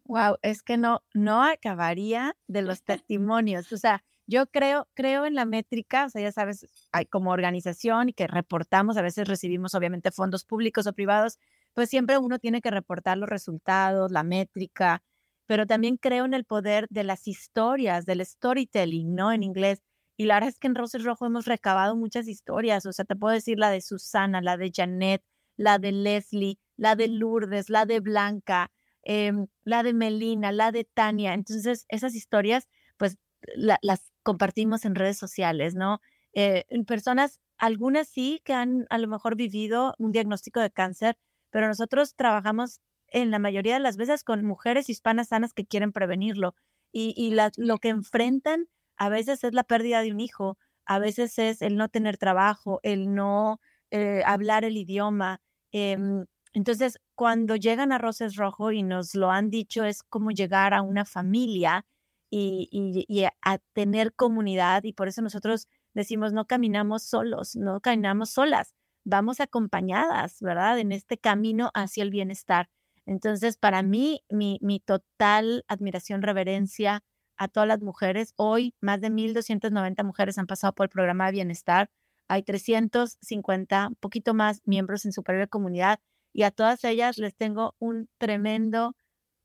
Wow, 0.06 0.38
es 0.42 0.64
que 0.64 0.78
no, 0.78 1.04
no 1.14 1.44
acabaría 1.44 2.38
de 2.48 2.62
los 2.62 2.82
testimonios. 2.84 3.74
O 3.74 3.78
sea, 3.78 4.06
yo 4.30 4.46
creo, 4.48 4.88
creo 4.94 5.26
en 5.26 5.34
la 5.34 5.46
métrica, 5.46 6.06
o 6.06 6.10
sea, 6.10 6.22
ya 6.22 6.32
sabes, 6.32 6.68
hay 6.92 7.06
como 7.06 7.32
organización 7.32 8.10
y 8.10 8.14
que 8.14 8.28
reportamos, 8.28 8.96
a 8.98 9.02
veces 9.02 9.28
recibimos 9.28 9.74
obviamente 9.74 10.12
fondos 10.12 10.46
públicos 10.46 10.86
o 10.86 10.94
privados, 10.94 11.40
pues 11.74 11.90
siempre 11.90 12.18
uno 12.20 12.38
tiene 12.38 12.62
que 12.62 12.70
reportar 12.70 13.18
los 13.18 13.28
resultados, 13.28 14.12
la 14.12 14.24
métrica, 14.24 15.02
pero 15.48 15.66
también 15.66 15.98
creo 15.98 16.26
en 16.26 16.36
el 16.36 16.46
poder 16.46 16.86
de 16.92 17.04
las 17.04 17.28
historias, 17.28 18.06
del 18.06 18.24
storytelling, 18.24 19.16
¿no? 19.16 19.32
En 19.32 19.42
inglés. 19.42 19.82
Y 20.16 20.26
la 20.26 20.36
verdad 20.36 20.50
es 20.50 20.60
que 20.60 20.68
en 20.68 20.76
Roses 20.76 21.04
Rojo 21.04 21.26
hemos 21.26 21.46
recabado 21.46 21.96
muchas 21.96 22.28
historias, 22.28 22.86
o 22.86 22.94
sea, 22.94 23.06
te 23.06 23.16
puedo 23.16 23.34
decir 23.34 23.58
la 23.58 23.72
de 23.72 23.82
Susana, 23.82 24.42
la 24.42 24.58
de 24.58 24.72
Janet, 24.72 25.24
la 25.58 25.80
de 25.80 25.92
Leslie, 25.92 26.60
la 26.78 26.96
de 26.96 27.08
Lourdes, 27.08 27.70
la 27.70 27.86
de 27.88 28.00
Blanca, 28.00 28.70
em, 29.04 29.48
la 29.64 29.82
de 29.82 29.94
Melina, 29.94 30.52
la 30.52 30.72
de 30.72 30.84
Tania. 30.84 31.34
Entonces, 31.34 31.86
esas 31.90 32.14
historias, 32.16 32.68
pues 32.98 33.18
las 33.56 34.12
compartimos 34.24 34.86
en 34.86 34.96
redes 34.96 35.18
sociales, 35.18 35.76
¿no? 35.76 36.02
Eh, 36.34 36.66
personas, 36.86 37.40
algunas 37.58 38.08
sí 38.08 38.42
que 38.44 38.54
han 38.54 38.86
a 38.90 38.98
lo 38.98 39.08
mejor 39.08 39.36
vivido 39.36 39.96
un 39.98 40.12
diagnóstico 40.12 40.60
de 40.60 40.72
cáncer, 40.72 41.18
pero 41.50 41.68
nosotros 41.68 42.16
trabajamos 42.16 42.82
en 43.08 43.32
la 43.32 43.40
mayoría 43.40 43.74
de 43.76 43.80
las 43.80 43.98
veces 43.98 44.24
con 44.24 44.46
mujeres 44.46 44.90
hispanas 44.90 45.30
sanas 45.30 45.54
que 45.54 45.66
quieren 45.66 45.92
prevenirlo 45.92 46.56
y, 46.92 47.14
y 47.18 47.36
lo 47.58 47.78
que 47.78 47.90
enfrentan 47.90 48.68
a 48.98 49.10
veces 49.10 49.44
es 49.44 49.54
la 49.54 49.64
pérdida 49.64 50.02
de 50.02 50.12
un 50.12 50.20
hijo, 50.20 50.58
a 50.86 51.00
veces 51.00 51.38
es 51.40 51.62
el 51.62 51.78
no 51.78 51.90
tener 51.90 52.18
trabajo, 52.18 52.80
el 52.84 53.14
no 53.14 53.60
eh, 53.92 54.22
hablar 54.26 54.66
el 54.66 54.78
idioma. 54.78 55.42
Em, 55.72 56.26
entonces, 56.54 57.00
cuando 57.16 57.56
llegan 57.56 57.92
a 57.92 57.98
Roses 57.98 58.36
Rojo 58.36 58.72
y 58.72 58.84
nos 58.84 59.16
lo 59.16 59.32
han 59.32 59.50
dicho, 59.50 59.86
es 59.86 60.04
como 60.04 60.32
llegar 60.32 60.74
a 60.74 60.82
una 60.82 61.06
familia 61.06 61.86
y, 62.30 63.26
a 63.42 63.58
tener 63.74 64.14
comunidad 64.14 64.84
y 64.84 64.94
por 64.94 65.08
eso 65.08 65.22
nosotros 65.22 65.68
decimos, 65.94 66.34
no 66.34 66.46
caminamos 66.46 67.04
solos, 67.04 67.56
no 67.56 67.82
caminamos 67.82 68.30
solas, 68.32 68.74
vamos 69.04 69.40
acompañadas, 69.40 70.42
¿verdad? 70.42 70.80
En 70.80 70.92
este 70.92 71.18
camino 71.18 71.72
hacia 71.74 72.04
el 72.04 72.12
bienestar. 72.12 72.70
Entonces, 73.06 73.58
para 73.58 73.82
mí, 73.82 74.24
mi, 74.30 74.60
mi 74.62 74.80
total 74.80 75.66
admiración, 75.68 76.22
reverencia 76.22 77.04
a 77.38 77.48
todas 77.48 77.68
las 77.68 77.82
mujeres. 77.82 78.34
Hoy, 78.36 78.76
más 78.82 79.02
de 79.02 79.10
1.290 79.10 80.04
mujeres 80.04 80.38
han 80.38 80.46
pasado 80.46 80.74
por 80.74 80.86
el 80.86 80.90
programa 80.90 81.26
de 81.28 81.32
bienestar. 81.32 81.90
Hay 82.28 82.44
350, 82.44 83.88
un 83.88 83.96
poquito 83.96 84.34
más, 84.36 84.62
miembros 84.66 85.06
en 85.06 85.14
su 85.14 85.24
propia 85.24 85.48
comunidad. 85.48 86.00
Y 86.34 86.44
a 86.44 86.52
todas 86.52 86.84
ellas 86.84 87.18
les 87.18 87.36
tengo 87.36 87.76
un 87.80 88.08
tremendo 88.20 88.96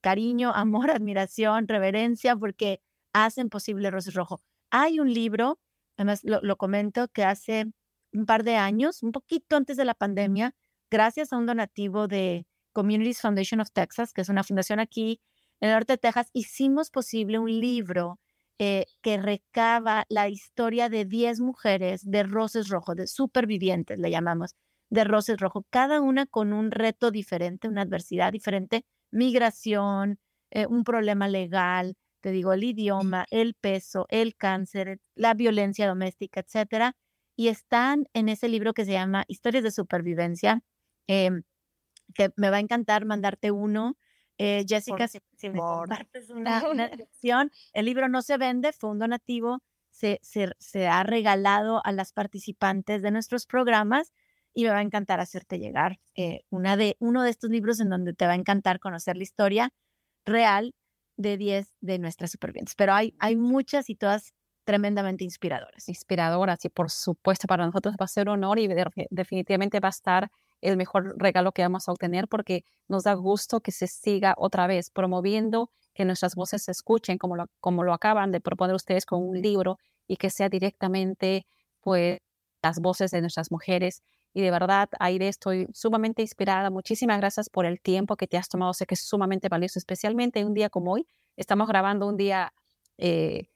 cariño, 0.04 0.52
amor, 0.54 0.90
admiración, 1.00 1.66
reverencia, 1.66 2.36
porque 2.36 2.80
hacen 3.14 3.48
posible 3.48 3.90
Roses 3.90 4.14
Rojo. 4.14 4.40
Hay 4.70 5.00
un 5.00 5.12
libro, 5.12 5.58
además 5.96 6.20
lo, 6.24 6.40
lo 6.42 6.56
comento, 6.56 7.08
que 7.08 7.24
hace 7.24 7.66
un 8.12 8.26
par 8.26 8.44
de 8.44 8.56
años, 8.56 9.02
un 9.02 9.12
poquito 9.12 9.56
antes 9.56 9.76
de 9.76 9.84
la 9.86 9.94
pandemia, 9.94 10.54
gracias 10.90 11.32
a 11.32 11.38
un 11.38 11.46
donativo 11.46 12.06
de 12.06 12.46
Communities 12.72 13.20
Foundation 13.22 13.60
of 13.60 13.70
Texas, 13.72 14.12
que 14.12 14.20
es 14.20 14.28
una 14.28 14.44
fundación 14.44 14.78
aquí 14.78 15.20
en 15.60 15.70
el 15.70 15.74
norte 15.76 15.94
de 15.94 15.98
Texas, 15.98 16.28
hicimos 16.34 16.90
posible 16.90 17.38
un 17.38 17.50
libro 17.50 18.18
eh, 18.58 18.84
que 19.00 19.16
recaba 19.16 20.04
la 20.08 20.28
historia 20.28 20.88
de 20.88 21.04
10 21.06 21.40
mujeres 21.40 22.02
de 22.04 22.24
Roses 22.24 22.68
Rojo, 22.68 22.94
de 22.94 23.06
supervivientes, 23.06 23.98
le 23.98 24.10
llamamos, 24.10 24.54
de 24.90 25.04
Roses 25.04 25.38
Rojo, 25.38 25.64
cada 25.70 26.00
una 26.00 26.26
con 26.26 26.52
un 26.52 26.70
reto 26.70 27.10
diferente, 27.10 27.68
una 27.68 27.82
adversidad 27.82 28.32
diferente, 28.32 28.84
migración, 29.14 30.18
eh, 30.50 30.66
un 30.66 30.84
problema 30.84 31.28
legal, 31.28 31.96
te 32.20 32.30
digo, 32.30 32.52
el 32.52 32.64
idioma, 32.64 33.26
el 33.30 33.54
peso, 33.54 34.06
el 34.08 34.36
cáncer, 34.36 35.00
la 35.14 35.34
violencia 35.34 35.86
doméstica, 35.86 36.40
etcétera 36.40 36.96
y 37.36 37.48
están 37.48 38.06
en 38.14 38.28
ese 38.28 38.48
libro 38.48 38.74
que 38.74 38.84
se 38.84 38.92
llama 38.92 39.24
Historias 39.28 39.64
de 39.64 39.70
Supervivencia, 39.70 40.62
em, 41.06 41.42
que 42.14 42.30
me 42.36 42.50
va 42.50 42.58
a 42.58 42.60
encantar 42.60 43.04
mandarte 43.04 43.50
uno. 43.50 43.96
Eh, 44.38 44.64
Jessica, 44.68 45.08
si, 45.08 45.20
me 45.48 45.58
compartes 46.06 46.30
una, 46.30 46.68
una 46.68 46.88
dirección, 46.88 47.50
el 47.72 47.86
libro 47.86 48.08
no 48.08 48.22
se 48.22 48.36
vende, 48.36 48.72
fue 48.72 48.90
un 48.90 48.98
donativo, 48.98 49.62
se, 49.90 50.18
se, 50.22 50.88
ha 50.88 51.04
regalado 51.04 51.80
a 51.84 51.92
las 51.92 52.12
participantes 52.12 53.00
de 53.00 53.12
nuestros 53.12 53.46
programas 53.46 54.12
y 54.54 54.64
me 54.64 54.70
va 54.70 54.78
a 54.78 54.82
encantar 54.82 55.20
hacerte 55.20 55.58
llegar 55.58 55.98
eh, 56.14 56.44
una 56.50 56.76
de, 56.76 56.96
uno 57.00 57.22
de 57.22 57.30
estos 57.30 57.50
libros 57.50 57.80
en 57.80 57.90
donde 57.90 58.14
te 58.14 58.26
va 58.26 58.32
a 58.32 58.36
encantar 58.36 58.78
conocer 58.80 59.16
la 59.16 59.24
historia 59.24 59.70
real 60.24 60.74
de 61.16 61.36
10 61.36 61.76
de 61.80 61.98
nuestras 61.98 62.30
supervivientes. 62.30 62.74
Pero 62.76 62.94
hay, 62.94 63.14
hay 63.18 63.36
muchas 63.36 63.90
y 63.90 63.96
todas 63.96 64.32
tremendamente 64.64 65.24
inspiradoras. 65.24 65.88
Inspiradoras 65.88 66.64
y 66.64 66.70
por 66.70 66.90
supuesto 66.90 67.46
para 67.46 67.66
nosotros 67.66 67.96
va 68.00 68.04
a 68.06 68.08
ser 68.08 68.28
un 68.28 68.44
honor 68.44 68.58
y 68.58 68.68
definitivamente 69.10 69.80
va 69.80 69.88
a 69.88 69.90
estar 69.90 70.30
el 70.60 70.76
mejor 70.76 71.14
regalo 71.18 71.52
que 71.52 71.62
vamos 71.62 71.88
a 71.88 71.92
obtener 71.92 72.26
porque 72.26 72.64
nos 72.88 73.04
da 73.04 73.12
gusto 73.14 73.60
que 73.60 73.72
se 73.72 73.86
siga 73.86 74.34
otra 74.38 74.66
vez 74.66 74.90
promoviendo 74.90 75.70
que 75.92 76.04
nuestras 76.04 76.34
voces 76.34 76.64
se 76.64 76.72
escuchen 76.72 77.18
como 77.18 77.36
lo, 77.36 77.46
como 77.60 77.84
lo 77.84 77.92
acaban 77.92 78.32
de 78.32 78.40
proponer 78.40 78.74
ustedes 78.74 79.04
con 79.04 79.22
un 79.22 79.40
libro 79.40 79.78
y 80.08 80.16
que 80.16 80.30
sea 80.30 80.48
directamente 80.48 81.46
pues 81.82 82.18
las 82.62 82.80
voces 82.80 83.10
de 83.10 83.20
nuestras 83.20 83.50
mujeres. 83.52 84.02
Y 84.34 84.42
de 84.42 84.50
verdad, 84.50 84.88
Aire, 84.98 85.28
estoy 85.28 85.68
sumamente 85.72 86.20
inspirada. 86.20 86.68
Muchísimas 86.68 87.18
gracias 87.18 87.48
por 87.48 87.66
el 87.66 87.80
tiempo 87.80 88.16
que 88.16 88.26
te 88.26 88.36
has 88.36 88.48
tomado. 88.48 88.74
Sé 88.74 88.84
que 88.84 88.94
es 88.94 89.00
sumamente 89.00 89.48
valioso, 89.48 89.78
especialmente 89.78 90.44
un 90.44 90.54
día 90.54 90.68
como 90.70 90.92
hoy. 90.92 91.06
Estamos 91.36 91.68
grabando 91.68 92.08
un 92.08 92.16
día 92.16 92.52
eh, 92.98 93.48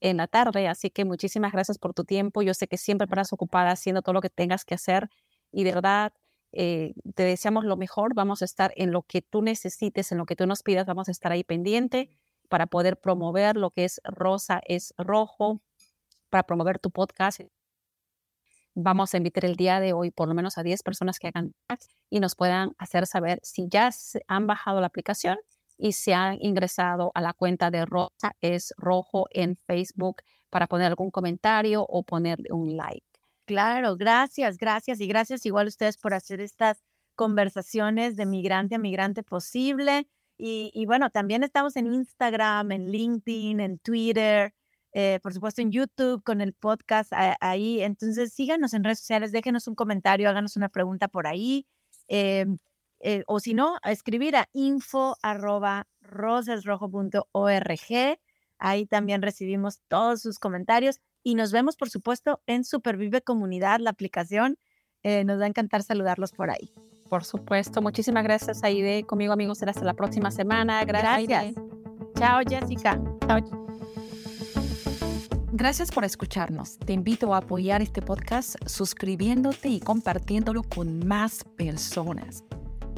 en 0.00 0.16
la 0.16 0.26
tarde. 0.26 0.68
Así 0.68 0.90
que 0.90 1.04
muchísimas 1.04 1.52
gracias 1.52 1.78
por 1.78 1.92
tu 1.92 2.04
tiempo. 2.04 2.40
Yo 2.42 2.54
sé 2.54 2.66
que 2.66 2.78
siempre 2.78 3.06
paras 3.06 3.32
ocupada 3.32 3.70
haciendo 3.72 4.00
todo 4.00 4.14
lo 4.14 4.22
que 4.22 4.30
tengas 4.30 4.64
que 4.64 4.74
hacer 4.74 5.10
y 5.52 5.64
de 5.64 5.72
verdad 5.72 6.12
eh, 6.52 6.94
te 7.14 7.24
deseamos 7.24 7.66
lo 7.66 7.76
mejor. 7.76 8.14
Vamos 8.14 8.40
a 8.40 8.46
estar 8.46 8.72
en 8.76 8.90
lo 8.90 9.02
que 9.02 9.20
tú 9.20 9.42
necesites, 9.42 10.12
en 10.12 10.18
lo 10.18 10.24
que 10.24 10.36
tú 10.36 10.46
nos 10.46 10.62
pidas. 10.62 10.86
Vamos 10.86 11.08
a 11.08 11.10
estar 11.12 11.30
ahí 11.32 11.44
pendiente 11.44 12.08
para 12.48 12.66
poder 12.66 12.98
promover 12.98 13.56
lo 13.56 13.70
que 13.70 13.84
es 13.84 14.00
Rosa 14.04 14.62
es 14.66 14.94
Rojo, 14.96 15.60
para 16.30 16.44
promover 16.44 16.78
tu 16.78 16.90
podcast. 16.90 17.40
Vamos 18.78 19.14
a 19.14 19.16
invitar 19.16 19.46
el 19.46 19.56
día 19.56 19.80
de 19.80 19.94
hoy 19.94 20.10
por 20.10 20.28
lo 20.28 20.34
menos 20.34 20.58
a 20.58 20.62
10 20.62 20.82
personas 20.82 21.18
que 21.18 21.28
hagan 21.28 21.54
y 22.10 22.20
nos 22.20 22.36
puedan 22.36 22.72
hacer 22.76 23.06
saber 23.06 23.40
si 23.42 23.68
ya 23.70 23.88
han 24.28 24.46
bajado 24.46 24.82
la 24.82 24.86
aplicación 24.86 25.38
y 25.78 25.92
se 25.92 26.12
han 26.12 26.36
ingresado 26.42 27.10
a 27.14 27.22
la 27.22 27.32
cuenta 27.32 27.70
de 27.70 27.86
Rosa 27.86 28.36
es 28.42 28.74
Rojo 28.76 29.28
en 29.30 29.56
Facebook 29.66 30.16
para 30.50 30.66
poner 30.66 30.88
algún 30.88 31.10
comentario 31.10 31.86
o 31.88 32.02
ponerle 32.02 32.52
un 32.52 32.76
like. 32.76 33.06
Claro, 33.46 33.96
gracias, 33.96 34.58
gracias 34.58 35.00
y 35.00 35.06
gracias 35.06 35.46
igual 35.46 35.66
a 35.66 35.68
ustedes 35.68 35.96
por 35.96 36.12
hacer 36.12 36.42
estas 36.42 36.82
conversaciones 37.14 38.14
de 38.14 38.26
migrante 38.26 38.74
a 38.74 38.78
migrante 38.78 39.22
posible. 39.22 40.06
Y, 40.36 40.84
bueno, 40.84 41.08
también 41.08 41.44
estamos 41.44 41.76
en 41.76 41.94
Instagram, 41.94 42.72
en 42.72 42.90
LinkedIn, 42.90 43.58
en 43.58 43.78
Twitter, 43.78 44.52
eh, 44.98 45.20
por 45.22 45.34
supuesto 45.34 45.60
en 45.60 45.70
YouTube 45.70 46.22
con 46.22 46.40
el 46.40 46.54
podcast 46.54 47.12
ahí. 47.40 47.82
Entonces 47.82 48.32
síganos 48.32 48.72
en 48.72 48.82
redes 48.82 49.00
sociales, 49.00 49.30
déjenos 49.30 49.68
un 49.68 49.74
comentario, 49.74 50.26
háganos 50.26 50.56
una 50.56 50.70
pregunta 50.70 51.06
por 51.06 51.26
ahí. 51.26 51.66
Em, 52.08 52.56
eh, 53.00 53.22
o 53.26 53.38
si 53.38 53.52
no, 53.52 53.76
a 53.82 53.92
escribir 53.92 54.36
a 54.36 54.48
info 54.54 55.18
arroba 55.20 55.86
rosasrojo.org. 56.00 58.18
Ahí 58.58 58.86
también 58.86 59.20
recibimos 59.20 59.82
todos 59.88 60.22
sus 60.22 60.38
comentarios 60.38 60.98
y 61.22 61.34
nos 61.34 61.52
vemos, 61.52 61.76
por 61.76 61.90
supuesto, 61.90 62.40
en 62.46 62.64
Supervive 62.64 63.20
Comunidad, 63.20 63.80
la 63.80 63.90
aplicación. 63.90 64.56
Eh, 65.02 65.24
nos 65.24 65.38
va 65.38 65.44
a 65.44 65.48
encantar 65.48 65.82
saludarlos 65.82 66.32
por 66.32 66.48
ahí. 66.48 66.72
Por 67.10 67.22
supuesto. 67.22 67.82
Muchísimas 67.82 68.24
gracias, 68.24 68.64
Aide. 68.64 69.04
Conmigo, 69.04 69.34
amigos, 69.34 69.58
será 69.58 69.72
hasta 69.72 69.84
la 69.84 69.92
próxima 69.92 70.30
semana. 70.30 70.82
Gracias. 70.86 71.54
Chao, 72.14 72.40
Jessica. 72.48 72.98
Chao. 73.26 73.65
Gracias 75.58 75.90
por 75.90 76.04
escucharnos. 76.04 76.76
Te 76.76 76.92
invito 76.92 77.32
a 77.32 77.38
apoyar 77.38 77.80
este 77.80 78.02
podcast 78.02 78.56
suscribiéndote 78.66 79.70
y 79.70 79.80
compartiéndolo 79.80 80.62
con 80.62 81.08
más 81.08 81.44
personas. 81.56 82.44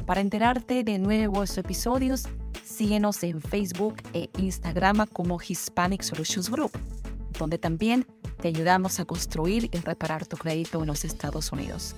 Para 0.05 0.19
enterarte 0.19 0.83
de 0.83 0.99
nuevos 0.99 1.57
episodios, 1.57 2.27
síguenos 2.61 3.23
en 3.23 3.39
Facebook 3.39 3.95
e 4.13 4.29
Instagram 4.37 5.07
como 5.13 5.39
Hispanic 5.41 6.01
Solutions 6.01 6.49
Group. 6.49 6.71
donde 7.39 7.57
también 7.57 8.05
te 8.41 8.49
ayudamos 8.49 8.99
a 8.99 9.05
construir 9.05 9.69
y 9.71 9.77
reparar 9.77 10.25
tu 10.25 10.35
crédito 10.35 10.81
en 10.81 10.87
los 10.87 11.05
Estados 11.05 11.53
Unidos. 11.53 11.95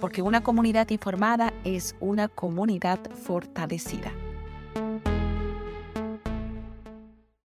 Porque 0.00 0.22
una 0.22 0.42
comunidad 0.42 0.90
informada 0.90 1.52
es 1.62 1.94
una 2.00 2.26
comunidad 2.26 2.98
fortalecida. 3.12 4.10